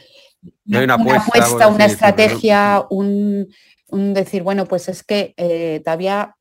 una, 0.67 0.95
apuesta, 0.95 1.69
una 1.69 1.87
estrategia, 1.87 2.85
un, 2.91 3.49
decir, 3.93 4.43
bueno, 4.43 4.67
pues 4.67 4.89
es 4.89 5.03
que 5.03 5.35
eh, 5.37 5.81
todavía, 5.85 6.37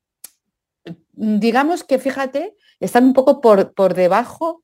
digamos 1.11 1.83
que 1.83 1.99
fíjate, 1.99 2.55
están 2.79 3.05
un 3.05 3.13
poco 3.13 3.41
por, 3.41 3.73
por 3.73 3.93
debajo 3.93 4.63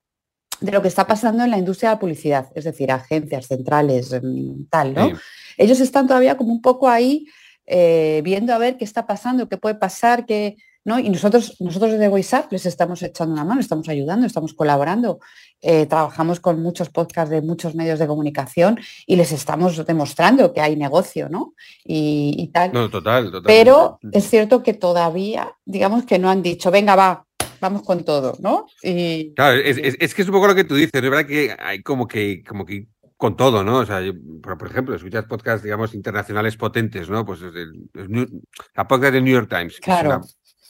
de 0.62 0.71
lo 0.71 0.82
que 0.82 0.88
está 0.88 1.06
pasando 1.06 1.43
en 1.43 1.52
la 1.52 1.58
industria 1.58 1.89
de 1.89 1.95
la 1.95 2.00
publicidad, 2.00 2.50
es 2.56 2.63
decir, 2.63 2.91
agencias 2.91 3.47
centrales, 3.47 4.12
mm, 4.21 4.65
tal, 4.69 4.93
¿no? 4.93 5.12
Ellos 5.58 5.80
están 5.80 6.08
todavía 6.08 6.38
como 6.38 6.52
un 6.52 6.62
poco 6.62 6.89
ahí 6.89 7.28
eh, 7.68 8.22
viendo 8.24 8.54
a 8.54 8.58
ver 8.58 8.78
qué 8.78 8.86
está 8.86 9.06
pasando, 9.06 9.48
qué 9.48 9.58
puede 9.58 9.76
pasar, 9.76 10.26
qué, 10.26 10.58
y 11.04 11.10
nosotros, 11.10 11.58
nosotros 11.60 11.92
desde 11.92 12.08
WhatsApp 12.08 12.50
les 12.50 12.66
estamos 12.66 13.04
echando 13.04 13.34
una 13.34 13.44
mano, 13.44 13.60
estamos 13.60 13.90
ayudando, 13.90 14.26
estamos 14.26 14.54
colaborando, 14.54 15.20
eh, 15.62 15.86
trabajamos 15.86 16.40
con 16.40 16.62
muchos 16.62 16.90
podcasts 16.90 17.30
de 17.30 17.42
muchos 17.42 17.76
medios 17.76 18.00
de 18.00 18.08
comunicación 18.08 18.80
y 19.06 19.18
les 19.18 19.34
estamos 19.34 19.86
demostrando 19.86 20.54
que 20.54 20.62
hay 20.62 20.78
negocio, 20.78 21.28
¿no? 21.28 21.56
Y, 21.84 22.50
tal. 22.54 22.72
No, 22.72 22.90
total, 22.90 23.26
total. 23.26 23.44
Pero 23.46 24.00
es 24.14 24.30
cierto 24.30 24.64
que 24.64 24.74
todavía, 24.74 25.54
digamos 25.66 26.06
que 26.06 26.20
no 26.20 26.30
han 26.30 26.42
dicho, 26.42 26.72
venga, 26.72 26.96
va, 26.96 27.26
vamos 27.60 27.84
con 27.84 28.06
todo, 28.06 28.38
¿no? 28.40 28.68
Y... 28.82 29.34
Claro, 29.34 29.60
es, 29.60 30.14
que 30.14 30.22
es 30.22 30.28
un 30.28 30.34
poco 30.34 30.48
lo 30.48 30.56
que 30.56 30.64
tú 30.64 30.76
dices, 30.76 30.92
es 30.94 31.02
verdad 31.02 31.26
que 31.26 31.54
hay 31.60 31.82
como 31.84 32.08
que, 32.08 32.44
como 32.48 32.66
que 32.66 32.88
con 33.18 33.36
todo, 33.36 33.64
¿no? 33.64 33.80
O 33.80 33.86
sea, 33.86 34.00
por, 34.42 34.68
ejemplo, 34.70 34.96
escuchas 34.96 35.26
podcasts, 35.26 35.64
digamos, 35.64 35.94
internacionales 35.94 36.56
potentes, 36.56 37.10
¿no? 37.10 37.26
Pues 37.26 37.42
el, 37.42 37.90
la 38.76 38.88
podcast 38.88 39.14
del 39.14 39.24
New 39.24 39.34
York 39.34 39.50
Times. 39.50 39.80
Claro 39.80 40.22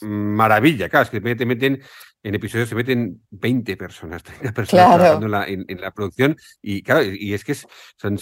maravilla. 0.01 0.89
Claro, 0.89 1.03
es 1.03 1.09
que 1.09 1.21
te 1.35 1.45
meten, 1.45 1.81
en 2.23 2.35
episodios 2.35 2.69
se 2.69 2.75
meten 2.75 3.21
20 3.31 3.77
personas, 3.77 4.23
30 4.23 4.51
personas 4.53 4.97
trabajando 4.97 5.45
en 5.45 5.81
la, 5.81 5.91
producción. 5.91 6.35
Y 6.61 6.83
claro, 6.83 7.03
y 7.03 7.33
es 7.33 7.43
que 7.43 7.53
es, 7.53 7.67
son, 7.97 8.15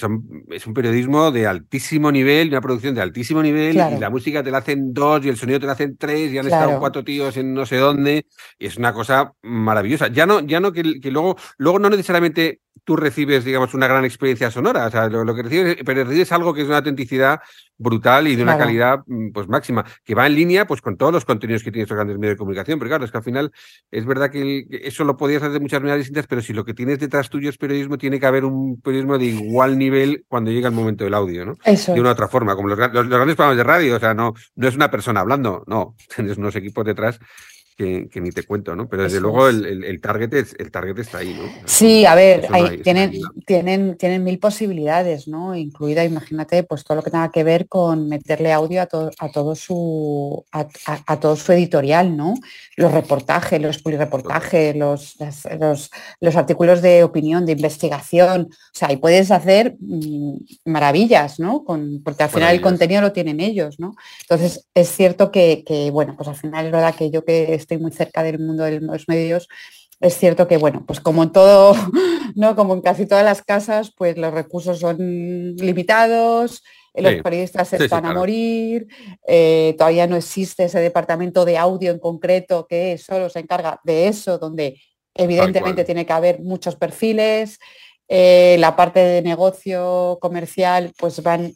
es 0.50 0.68
un 0.68 0.74
periodismo 0.74 1.32
de 1.32 1.48
altísimo 1.48 2.12
nivel, 2.12 2.50
una 2.50 2.62
producción 2.62 2.96
de 2.96 3.02
altísimo 3.02 3.42
nivel, 3.42 3.76
y 3.76 4.00
la 4.00 4.10
música 4.10 4.44
te 4.44 4.52
la 4.52 4.60
hacen 4.60 4.94
dos 4.94 5.26
y 5.26 5.30
el 5.30 5.38
sonido 5.38 5.60
te 5.60 5.66
la 5.66 5.74
hacen 5.74 5.98
tres, 5.98 6.32
y 6.32 6.38
han 6.38 6.46
estado 6.46 6.80
cuatro 6.80 7.04
tíos 7.04 7.36
en 7.38 7.54
no 7.54 7.66
sé 7.66 7.78
dónde. 7.78 8.26
Y 8.58 8.68
es 8.68 8.78
una 8.78 8.94
cosa 8.94 9.34
maravillosa. 9.42 10.08
Ya 10.08 10.26
no, 10.26 10.42
ya 10.42 10.60
no 10.60 10.72
que, 10.72 11.00
que 11.00 11.12
luego, 11.12 11.36
luego 11.58 11.80
no 11.80 11.90
necesariamente 11.90 12.62
tú 12.84 12.96
recibes, 12.96 13.44
digamos, 13.44 13.74
una 13.74 13.88
gran 13.88 14.06
experiencia 14.06 14.52
sonora. 14.52 14.88
O 14.88 14.92
sea, 14.92 15.08
lo, 15.08 15.36
que 15.36 15.44
recibes, 15.44 15.78
pero 15.86 16.04
recibes 16.04 16.32
algo 16.32 16.54
que 16.54 16.62
es 16.62 16.68
una 16.68 16.78
autenticidad 16.78 17.40
brutal 17.78 18.28
y 18.28 18.36
de 18.36 18.44
una 18.44 18.58
calidad 18.58 19.00
mm, 19.06 19.32
pues 19.32 19.48
máxima, 19.48 19.86
que 20.04 20.16
va 20.16 20.28
en 20.28 20.36
línea 20.36 20.66
pues 20.66 20.82
con 20.82 20.96
todos 20.96 21.12
los 21.12 21.26
contenidos 21.26 21.64
que 21.64 21.72
tienen 21.72 21.84
estos 21.84 21.96
grandes 21.96 22.18
medios 22.18 22.36
de 22.36 22.38
comunicación. 22.38 22.80
Pero 22.80 22.90
claro, 22.90 23.06
es 23.06 23.12
que 23.12 23.18
al 23.18 23.24
final 23.24 23.52
es 23.92 24.06
verdad 24.06 24.30
que, 24.30 24.66
eso 24.70 25.04
lo 25.04 25.18
podías 25.18 25.42
hacer 25.42 25.54
de 25.54 25.60
muchas 25.60 25.82
maneras 25.82 26.00
distintas, 26.00 26.28
pero 26.28 26.42
si 26.42 26.54
lo 26.54 26.64
que 26.64 26.74
tienes 26.74 27.00
detrás 27.00 27.30
tuyo 27.30 27.50
es 27.50 27.58
periodismo, 27.58 27.98
tiene 27.98 28.20
que 28.20 28.26
haber 28.26 28.46
un 28.46 28.80
periodismo 28.82 29.18
de 29.18 29.26
igual 29.26 29.78
nivel 29.78 30.26
cuando 30.28 30.52
llega 30.52 30.70
el 30.70 30.76
momento 30.76 31.04
del 31.04 31.14
audio, 31.14 31.46
¿no? 31.46 31.56
Eso. 31.64 31.94
De 31.94 32.02
una 32.02 32.12
otra 32.12 32.28
forma, 32.28 32.56
como 32.56 32.70
los, 32.70 32.78
los 32.78 33.10
grandes 33.10 33.36
programas 33.36 33.58
de 33.58 33.64
radio, 33.64 33.96
o 33.96 34.00
sea, 34.00 34.14
no, 34.14 34.34
no 34.56 34.68
es 34.68 34.76
una 34.76 34.92
persona 34.92 35.22
hablando, 35.22 35.64
no, 35.68 35.96
tienes 36.16 36.38
unos 36.38 36.56
equipos 36.56 36.86
detrás 36.86 37.20
que, 37.76 38.10
ni 38.22 38.32
te 38.32 38.44
cuento, 38.44 38.76
¿no? 38.76 38.88
Pero 38.88 39.04
desde 39.04 39.20
luego 39.20 39.50
el, 39.50 40.00
target 40.02 40.34
es, 40.34 40.56
el 40.58 40.72
target 40.72 40.98
está 41.00 41.18
ahí, 41.18 41.34
¿no? 41.34 41.44
Sí, 41.66 42.06
a 42.06 42.16
ver, 42.16 42.48
tienen, 42.84 43.20
tienen, 43.46 43.98
tienen 43.98 44.24
mil 44.24 44.40
posibilidades, 44.40 45.28
¿no? 45.28 45.56
Incluida, 45.56 46.06
imagínate, 46.06 46.64
pues 46.64 46.86
todo 46.86 46.96
lo 46.96 47.04
que 47.04 47.12
tenga 47.12 47.32
que 47.32 47.44
ver 47.44 47.68
con 47.68 48.08
meterle 48.08 48.54
audio 48.54 48.82
a, 48.82 48.86
todo 48.86 49.12
a 49.20 49.30
todo 49.30 49.56
su 49.56 50.46
a, 50.52 51.20
todo 51.20 51.36
su 51.36 51.52
editorial, 51.52 52.16
¿no? 52.16 52.36
Los 52.78 52.94
reportajes, 52.94 53.62
los 53.62 53.80
publireportajes, 53.80 54.76
los, 54.76 55.18
los, 55.60 55.92
los, 56.22 56.36
artículos 56.38 56.82
de 56.82 57.04
opinión, 57.04 57.46
de 57.46 57.54
investigación. 57.54 58.48
O 58.52 58.78
sea, 58.78 58.88
ahí 58.88 58.98
puedes 58.98 59.32
hacer 59.32 59.76
mm, 59.80 60.38
maravillas, 60.66 61.40
¿no? 61.42 61.66
Con, 61.66 62.02
porque 62.04 62.24
al 62.24 62.30
final 62.30 62.56
el 62.56 62.62
contenido 62.62 63.02
lo 63.02 63.12
tienen 63.12 63.42
ellos, 63.42 63.80
¿no? 63.80 63.96
Entonces, 64.22 64.68
es 64.74 64.90
cierto 64.90 65.30
que, 65.30 65.64
que, 65.66 65.92
bueno, 65.92 66.16
pues 66.16 66.30
al 66.30 66.36
final 66.36 66.68
es 66.68 66.72
verdad 66.72 66.96
que 66.96 67.12
yo 67.12 67.26
que 67.26 67.65
estoy 67.66 67.78
muy 67.78 67.92
cerca 67.92 68.24
del 68.24 68.40
mundo 68.40 68.64
de 68.64 68.80
los 68.80 69.08
medios, 69.08 69.48
es 70.00 70.18
cierto 70.18 70.48
que, 70.48 70.58
bueno, 70.58 70.84
pues 70.86 71.00
como 71.00 71.24
en 71.24 71.32
todo, 71.32 71.74
¿no? 72.36 72.56
Como 72.56 72.74
en 72.74 72.82
casi 72.82 73.06
todas 73.06 73.24
las 73.24 73.42
casas, 73.42 73.92
pues 73.96 74.18
los 74.18 74.34
recursos 74.34 74.80
son 74.80 75.56
limitados, 75.56 76.64
los 76.94 77.16
periodistas 77.22 77.74
están 77.74 78.06
a 78.06 78.14
morir, 78.14 78.88
eh, 79.28 79.76
todavía 79.78 80.08
no 80.08 80.16
existe 80.16 80.66
ese 80.66 80.80
departamento 80.80 81.44
de 81.44 81.58
audio 81.58 81.92
en 81.92 82.00
concreto 82.00 82.68
que 82.68 82.98
solo 82.98 83.30
se 83.30 83.40
encarga 83.40 83.82
de 83.84 84.08
eso, 84.08 84.38
donde 84.38 84.80
evidentemente 85.14 85.84
tiene 85.84 86.06
que 86.06 86.14
haber 86.14 86.40
muchos 86.40 86.76
perfiles. 86.76 87.60
Eh, 88.08 88.56
la 88.60 88.76
parte 88.76 89.00
de 89.00 89.22
negocio 89.22 90.20
comercial, 90.22 90.94
pues 90.98 91.22
van 91.24 91.54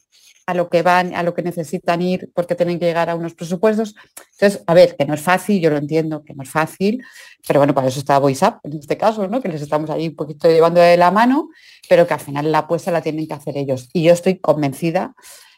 a 0.49 0.55
lo 0.55 0.67
que 0.67 0.81
van, 0.81 1.13
a 1.13 1.21
lo 1.21 1.35
que 1.35 1.43
necesitan 1.43 2.01
ir, 2.01 2.31
porque 2.33 2.55
tienen 2.55 2.79
que 2.79 2.85
llegar 2.85 3.07
a 3.07 3.13
unos 3.13 3.35
presupuestos. 3.35 3.93
Entonces, 4.31 4.63
a 4.65 4.73
ver, 4.73 4.95
que 4.97 5.05
no 5.05 5.13
es 5.13 5.21
fácil, 5.21 5.61
yo 5.61 5.69
lo 5.69 5.77
entiendo, 5.77 6.23
que 6.23 6.33
no 6.33 6.41
es 6.41 6.49
fácil, 6.49 7.03
pero 7.47 7.59
bueno, 7.59 7.75
para 7.75 7.87
eso 7.87 7.99
está 7.99 8.17
VoiceUp 8.17 8.55
en 8.63 8.79
este 8.79 8.97
caso, 8.97 9.27
¿no? 9.27 9.41
Que 9.41 9.49
les 9.49 9.61
estamos 9.61 9.91
ahí 9.91 10.07
un 10.07 10.15
poquito 10.15 10.49
llevando 10.49 10.81
de 10.81 10.97
la 10.97 11.11
mano, 11.11 11.49
pero 11.87 12.07
que 12.07 12.15
al 12.15 12.19
final 12.19 12.51
la 12.51 12.59
apuesta 12.59 12.89
la 12.89 13.01
tienen 13.01 13.27
que 13.27 13.35
hacer 13.35 13.57
ellos. 13.57 13.89
Y 13.93 14.01
yo 14.01 14.11
estoy 14.11 14.39
convencida, 14.39 15.13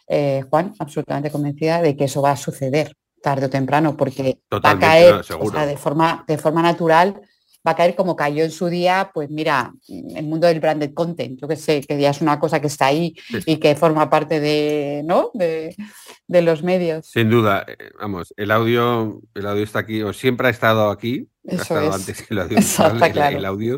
eh, 0.10 0.43
Juan, 0.49 0.73
absolutamente 0.77 1.32
convencida 1.32 1.82
de 1.82 1.95
que 1.95 2.04
eso 2.04 2.21
va 2.21 2.32
a 2.32 2.38
suceder 2.38 2.97
tarde 3.23 3.45
o 3.45 3.49
temprano, 3.49 3.95
porque 3.95 4.39
va 4.54 4.71
a 4.71 4.77
caer 4.77 5.23
de, 5.23 5.77
forma, 5.77 6.25
de 6.27 6.38
forma 6.38 6.62
natural 6.62 7.21
va 7.65 7.71
a 7.71 7.76
caer 7.76 7.95
como 7.95 8.15
cayó 8.15 8.43
en 8.43 8.52
su 8.52 8.67
día, 8.67 9.12
pues 9.13 9.30
mira, 9.30 9.74
el 9.88 10.26
mundo 10.26 10.47
del 10.47 10.60
branded 10.60 10.93
content, 10.93 11.39
yo 11.39 11.47
que 11.47 11.56
sé, 11.56 11.82
que 11.82 12.00
ya 12.00 12.10
es 12.10 12.21
una 12.21 12.39
cosa 12.39 12.60
que 12.60 12.67
está 12.67 12.88
ahí 12.88 13.15
y 13.45 13.58
que 13.58 13.76
forma 13.76 14.10
parte 14.10 14.39
de, 14.39 15.04
¿no? 15.06 15.32
de, 15.34 15.76
los 16.28 16.63
medios. 16.63 17.08
Sin 17.08 17.30
duda, 17.30 17.65
eh, 17.67 17.91
vamos, 18.00 18.34
el 18.38 18.52
audio, 18.52 19.21
el 19.36 19.45
audio 19.45 19.63
está 19.63 19.80
aquí, 19.80 20.02
o 20.02 20.12
siempre 20.13 20.47
ha 20.47 20.52
estado 20.52 20.89
aquí, 20.89 21.28
ha 21.47 21.56
estado 21.56 21.93
antes 21.93 22.24
que 22.24 22.34
el 22.34 22.39
audio, 22.39 22.58
el, 23.38 23.45
audio. 23.45 23.78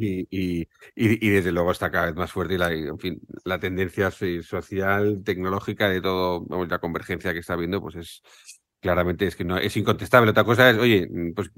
Y, 0.00 0.68
desde 0.94 1.52
luego 1.52 1.72
está 1.72 1.90
cada 1.90 2.06
vez 2.06 2.14
más 2.14 2.30
fuerte 2.30 2.54
y 2.54 2.58
la, 2.58 2.72
en 2.72 2.98
fin, 2.98 3.20
la 3.44 3.58
tendencia 3.58 4.10
social, 4.10 5.22
tecnológica 5.24 5.88
de 5.88 6.00
todo, 6.00 6.46
la 6.68 6.78
convergencia 6.78 7.32
que 7.32 7.40
está 7.40 7.54
habiendo, 7.54 7.80
pues 7.80 7.96
es, 7.96 8.22
claramente 8.80 9.26
es 9.26 9.36
que 9.36 9.44
no 9.44 9.56
es 9.56 9.76
incontestable. 9.76 10.30
Otra 10.30 10.44
cosa 10.44 10.70
es, 10.70 10.78
oye, 10.78 11.08
pues 11.34 11.50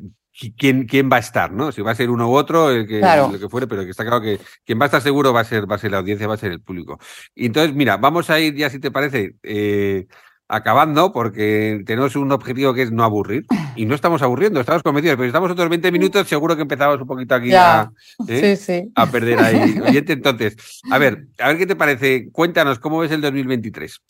quién, 0.57 0.87
quién 0.87 1.11
va 1.11 1.17
a 1.17 1.21
estar, 1.21 1.53
¿no? 1.53 1.73
Si 1.73 1.83
va 1.83 1.93
a 1.93 1.95
ser 1.95 2.11
uno 2.11 2.29
u 2.29 2.35
otro, 2.35 2.71
el 2.71 2.87
que, 2.87 3.01
lo 3.01 3.39
que 3.39 3.49
fuere, 3.49 3.67
pero 3.67 3.85
que 3.85 3.91
está 3.91 4.05
claro 4.05 4.21
que 4.21 4.39
quien 4.65 4.79
va 4.79 4.85
a 4.85 4.87
estar 4.87 5.03
seguro 5.03 5.33
va 5.33 5.41
a 5.41 5.45
ser, 5.45 5.71
va 5.71 5.77
a 5.77 5.79
ser 5.79 5.91
la 5.91 5.99
audiencia, 5.99 6.27
va 6.27 6.35
a 6.35 6.39
ser 6.39 6.53
el 6.53 6.61
público. 6.61 6.99
Y 7.35 7.47
entonces, 7.47 7.75
mira, 7.75 7.97
vamos 7.97 8.31
a 8.31 8.41
ir 8.41 8.55
ya, 8.55 8.71
si 8.71 8.79
te 8.79 8.91
parece, 8.91 9.37
eh, 9.43 10.07
acabando, 10.51 11.13
porque 11.13 11.83
tenemos 11.87 12.17
un 12.17 12.33
objetivo 12.33 12.75
que 12.75 12.83
es 12.83 12.91
no 12.91 13.05
aburrir. 13.05 13.47
Y 13.77 13.87
no 13.87 13.95
estamos 13.95 14.21
aburriendo, 14.21 14.61
estamos 14.61 14.83
convencidos, 14.83 15.17
pero 15.17 15.25
si 15.25 15.29
estamos 15.29 15.51
otros 15.51 15.69
20 15.69 15.93
minutos, 15.93 16.29
seguro 16.29 16.57
que 16.57 16.63
empezamos 16.63 17.01
un 17.01 17.07
poquito 17.07 17.37
aquí 17.37 17.55
a, 17.55 17.91
¿eh? 18.27 18.89
a, 18.97 19.07
perder 19.07 19.39
ahí. 19.39 19.81
Oyente, 19.81 20.13
entonces, 20.13 20.57
a 20.91 20.99
ver, 20.99 21.29
a 21.39 21.49
ver 21.49 21.59
qué 21.59 21.67
te 21.67 21.77
parece. 21.77 22.31
Cuéntanos 22.33 22.81
cómo 22.81 22.99
ves 22.99 23.13
el 23.13 23.21
2023 23.21 24.01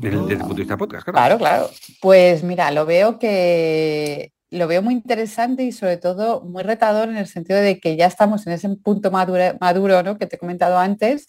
desde, 0.00 0.16
el 0.16 0.38
punto 0.38 0.54
de 0.54 0.60
vista 0.60 0.76
podcast. 0.76 1.08
Claro. 1.08 1.36
claro, 1.36 1.68
Pues 2.00 2.44
mira, 2.44 2.70
lo 2.70 2.86
veo 2.86 3.18
que 3.18 4.32
lo 4.50 4.68
veo 4.68 4.82
muy 4.82 4.94
interesante 4.94 5.64
y 5.64 5.72
sobre 5.72 5.96
todo 5.96 6.42
muy 6.42 6.62
retador 6.62 7.08
en 7.08 7.16
el 7.16 7.26
sentido 7.26 7.58
de 7.58 7.80
que 7.80 7.96
ya 7.96 8.06
estamos 8.06 8.46
en 8.46 8.52
ese 8.52 8.68
punto 8.68 9.10
maduro, 9.10 9.56
maduro 9.60 10.02
¿no? 10.02 10.18
que 10.18 10.26
te 10.26 10.36
he 10.36 10.38
comentado 10.38 10.78
antes 10.78 11.26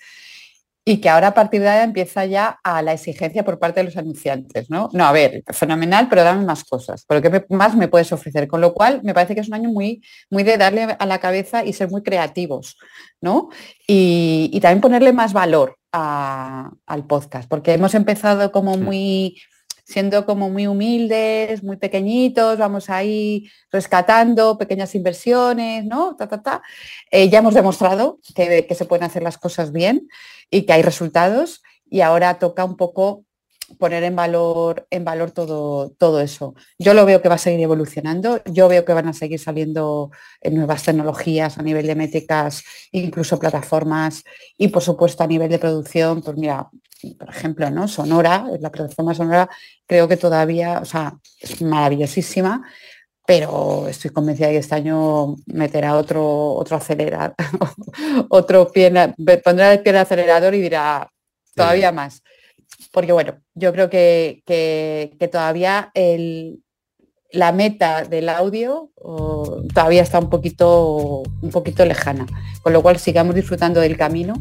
y 0.85 0.97
que 0.97 1.09
ahora 1.09 1.27
a 1.27 1.33
partir 1.33 1.61
de 1.61 1.69
ahí 1.69 1.83
empieza 1.83 2.25
ya 2.25 2.59
a 2.63 2.81
la 2.81 2.93
exigencia 2.93 3.45
por 3.45 3.57
parte 3.57 3.79
de 3.79 3.85
los 3.85 3.95
anunciantes, 3.95 4.69
¿no? 4.69 4.89
No, 4.91 5.05
a 5.05 5.13
ver, 5.13 5.43
fenomenal, 5.53 6.07
pero 6.09 6.23
dame 6.23 6.43
más 6.43 6.65
cosas, 6.65 7.05
pero 7.07 7.21
¿qué 7.21 7.45
más 7.49 7.75
me 7.75 7.87
puedes 7.87 8.11
ofrecer? 8.11 8.47
Con 8.47 8.59
lo 8.59 8.73
cual, 8.73 8.99
me 9.03 9.13
parece 9.13 9.33
que 9.33 9.41
es 9.41 9.47
un 9.47 9.53
año 9.53 9.69
muy, 9.69 10.03
muy 10.29 10.43
de 10.43 10.57
darle 10.57 10.95
a 10.99 11.05
la 11.05 11.19
cabeza 11.19 11.63
y 11.63 11.71
ser 11.71 11.89
muy 11.89 12.03
creativos, 12.03 12.77
¿no? 13.21 13.49
Y, 13.87 14.59
también 14.61 14.81
ponerle 14.81 15.13
más 15.13 15.33
valor 15.33 15.77
al 15.91 17.05
podcast, 17.07 17.47
porque 17.49 17.73
hemos 17.73 17.93
empezado 17.95 18.51
como 18.51 18.77
muy 18.77 19.37
siendo 19.83 20.25
como 20.25 20.49
muy 20.49 20.67
humildes, 20.67 21.63
muy 21.63 21.77
pequeñitos, 21.77 22.57
vamos 22.57 22.89
ahí 22.89 23.49
rescatando 23.71 24.57
pequeñas 24.57 24.95
inversiones, 24.95 25.85
¿no? 25.85 26.15
Ta, 26.15 26.27
ta, 26.27 26.41
ta. 26.41 26.61
Eh, 27.11 27.29
ya 27.29 27.39
hemos 27.39 27.53
demostrado 27.53 28.19
que, 28.35 28.65
que 28.65 28.75
se 28.75 28.85
pueden 28.85 29.03
hacer 29.03 29.23
las 29.23 29.37
cosas 29.37 29.71
bien 29.71 30.07
y 30.49 30.63
que 30.63 30.73
hay 30.73 30.81
resultados 30.81 31.61
y 31.89 32.01
ahora 32.01 32.39
toca 32.39 32.65
un 32.65 32.77
poco 32.77 33.25
poner 33.77 34.03
en 34.03 34.15
valor, 34.15 34.87
en 34.89 35.03
valor 35.03 35.31
todo, 35.31 35.89
todo 35.91 36.21
eso. 36.21 36.55
Yo 36.79 36.93
lo 36.93 37.05
veo 37.05 37.21
que 37.21 37.29
va 37.29 37.35
a 37.35 37.37
seguir 37.37 37.61
evolucionando, 37.61 38.41
yo 38.45 38.67
veo 38.67 38.85
que 38.85 38.93
van 38.93 39.07
a 39.07 39.13
seguir 39.13 39.39
saliendo 39.39 40.11
eh, 40.41 40.51
nuevas 40.51 40.83
tecnologías 40.83 41.57
a 41.57 41.63
nivel 41.63 41.87
de 41.87 41.95
métricas, 41.95 42.63
incluso 42.91 43.39
plataformas 43.39 44.23
y 44.57 44.69
por 44.69 44.81
supuesto 44.81 45.23
a 45.23 45.27
nivel 45.27 45.49
de 45.49 45.59
producción, 45.59 46.21
pues 46.21 46.37
mira, 46.37 46.69
por 47.17 47.29
ejemplo, 47.29 47.69
¿no? 47.69 47.87
Sonora, 47.87 48.45
la 48.59 48.71
plataforma 48.71 49.13
Sonora, 49.13 49.49
creo 49.85 50.07
que 50.07 50.17
todavía, 50.17 50.79
o 50.81 50.85
sea, 50.85 51.17
es 51.39 51.61
maravillosísima, 51.61 52.63
pero 53.25 53.87
estoy 53.87 54.11
convencida 54.11 54.47
de 54.47 54.53
que 54.53 54.59
este 54.59 54.75
año 54.75 55.35
meterá 55.45 55.95
otro, 55.95 56.53
otro 56.53 56.77
acelerador, 56.77 57.35
otro 58.29 58.71
pie, 58.71 58.91
pondrá 59.43 59.73
el 59.73 59.81
pie 59.81 59.91
en 59.91 59.95
el 59.95 60.01
acelerador 60.01 60.53
y 60.55 60.61
dirá 60.61 61.09
todavía 61.55 61.91
más. 61.91 62.21
Porque 62.91 63.11
bueno, 63.11 63.35
yo 63.53 63.71
creo 63.73 63.89
que, 63.89 64.43
que, 64.45 65.27
todavía 65.27 65.91
el, 65.93 66.63
la 67.31 67.51
meta 67.51 68.03
del 68.03 68.29
audio 68.29 68.91
todavía 69.73 70.01
está 70.01 70.19
un 70.19 70.29
poquito, 70.29 71.23
un 71.41 71.49
poquito 71.49 71.85
lejana, 71.85 72.25
con 72.61 72.73
lo 72.73 72.81
cual 72.81 72.99
sigamos 72.99 73.35
disfrutando 73.35 73.81
del 73.81 73.97
camino 73.97 74.35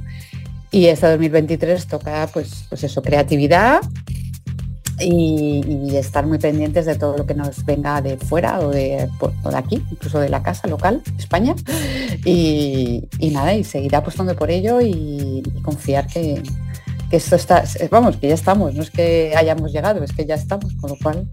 y 0.70 0.86
este 0.86 1.06
2023 1.06 1.86
toca 1.86 2.28
pues, 2.32 2.64
pues 2.68 2.82
eso, 2.84 3.02
creatividad 3.02 3.82
y, 5.00 5.96
estar 5.96 6.26
muy 6.26 6.38
pendientes 6.38 6.86
de 6.86 6.96
todo 6.96 7.16
lo 7.18 7.26
que 7.26 7.34
nos 7.34 7.64
venga 7.64 8.00
de 8.00 8.16
fuera 8.16 8.60
o 8.60 8.70
de, 8.70 9.08
de 9.20 9.56
aquí, 9.56 9.82
incluso 9.90 10.18
de 10.18 10.28
la 10.28 10.42
casa 10.42 10.68
local, 10.68 11.02
España. 11.18 11.54
Y, 12.24 13.08
nada, 13.32 13.54
y 13.54 13.64
seguir 13.64 13.94
apostando 13.94 14.34
por 14.34 14.50
ello 14.50 14.80
y, 14.80 15.42
confiar 15.62 16.06
que, 16.06 16.42
que, 17.12 17.18
esto 17.18 17.36
está, 17.36 17.64
vamos, 17.90 18.16
que 18.16 18.28
ya 18.28 18.34
estamos, 18.34 18.74
no 18.74 18.82
es 18.82 18.90
que 18.90 19.34
hayamos 19.36 19.70
llegado, 19.70 20.02
es 20.02 20.12
que 20.12 20.24
ya 20.24 20.36
estamos, 20.36 20.72
con 20.80 20.90
lo 20.90 20.96
cual 20.96 21.28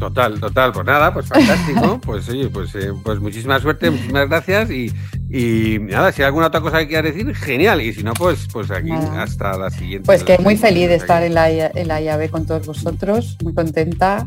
Total, 0.00 0.40
total, 0.40 0.72
pues 0.72 0.86
nada, 0.86 1.12
pues 1.12 1.26
fantástico. 1.26 2.00
Pues 2.06 2.26
oye, 2.30 2.48
pues, 2.48 2.74
eh, 2.74 2.90
pues 3.04 3.20
muchísima 3.20 3.60
suerte, 3.60 3.90
muchísimas 3.90 4.30
gracias 4.30 4.70
y, 4.70 4.90
y, 5.28 5.78
nada, 5.78 6.10
si 6.10 6.22
hay 6.22 6.26
alguna 6.26 6.46
otra 6.46 6.62
cosa 6.62 6.78
que 6.78 6.88
quieras 6.88 7.12
decir, 7.14 7.34
genial. 7.36 7.82
Y 7.82 7.92
si 7.92 8.02
no, 8.02 8.14
pues, 8.14 8.48
pues 8.50 8.70
aquí 8.70 8.90
hasta 8.90 9.58
la 9.58 9.68
siguiente. 9.68 10.06
Pues 10.06 10.24
que 10.24 10.38
muy 10.38 10.56
feliz 10.56 10.88
de 10.88 10.94
estar 10.94 11.22
en 11.22 11.34
la, 11.34 11.50
en 11.50 11.86
la 11.86 12.00
IAB 12.00 12.30
con 12.30 12.46
todos 12.46 12.66
vosotros, 12.66 13.36
muy 13.44 13.52
contenta, 13.52 14.26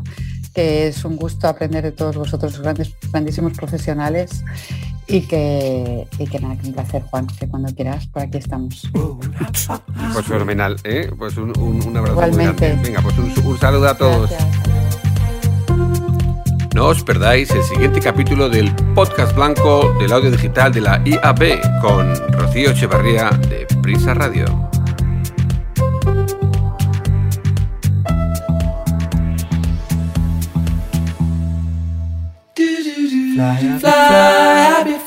que 0.54 0.86
es 0.86 1.04
un 1.04 1.16
gusto 1.16 1.48
aprender 1.48 1.82
de 1.82 1.90
todos 1.90 2.16
vosotros, 2.16 2.60
grandes, 2.60 2.94
grandísimos 3.10 3.54
profesionales. 3.54 4.44
Y 5.06 5.22
que, 5.22 6.08
y 6.18 6.26
que 6.26 6.40
nada, 6.40 6.56
que 6.56 6.68
un 6.68 6.74
placer, 6.74 7.02
Juan, 7.10 7.26
que 7.26 7.46
cuando 7.46 7.72
quieras, 7.74 8.06
por 8.06 8.22
aquí 8.22 8.38
estamos. 8.38 8.88
Pues 10.12 10.26
fenomenal, 10.26 10.76
¿eh? 10.84 11.10
Pues 11.16 11.36
un, 11.36 11.52
un, 11.58 11.96
abrazo 11.96 12.14
Igualmente. 12.14 12.74
Muy. 12.74 12.84
Venga, 12.84 13.02
pues 13.02 13.18
un, 13.18 13.58
saludo 13.58 13.88
a 13.88 13.96
todos. 13.96 14.30
No 16.74 16.86
os 16.86 17.04
perdáis 17.04 17.50
el 17.50 17.62
siguiente 17.62 18.00
capítulo 18.00 18.48
del 18.48 18.74
podcast 18.94 19.34
blanco 19.36 19.92
del 20.00 20.12
audio 20.12 20.30
digital 20.30 20.72
de 20.72 20.80
la 20.80 21.02
IAB 21.04 21.80
con 21.80 22.14
Rocío 22.32 22.70
Echevarría 22.70 23.30
de 23.48 23.66
Prisa 23.80 24.14
Radio. 24.14 24.64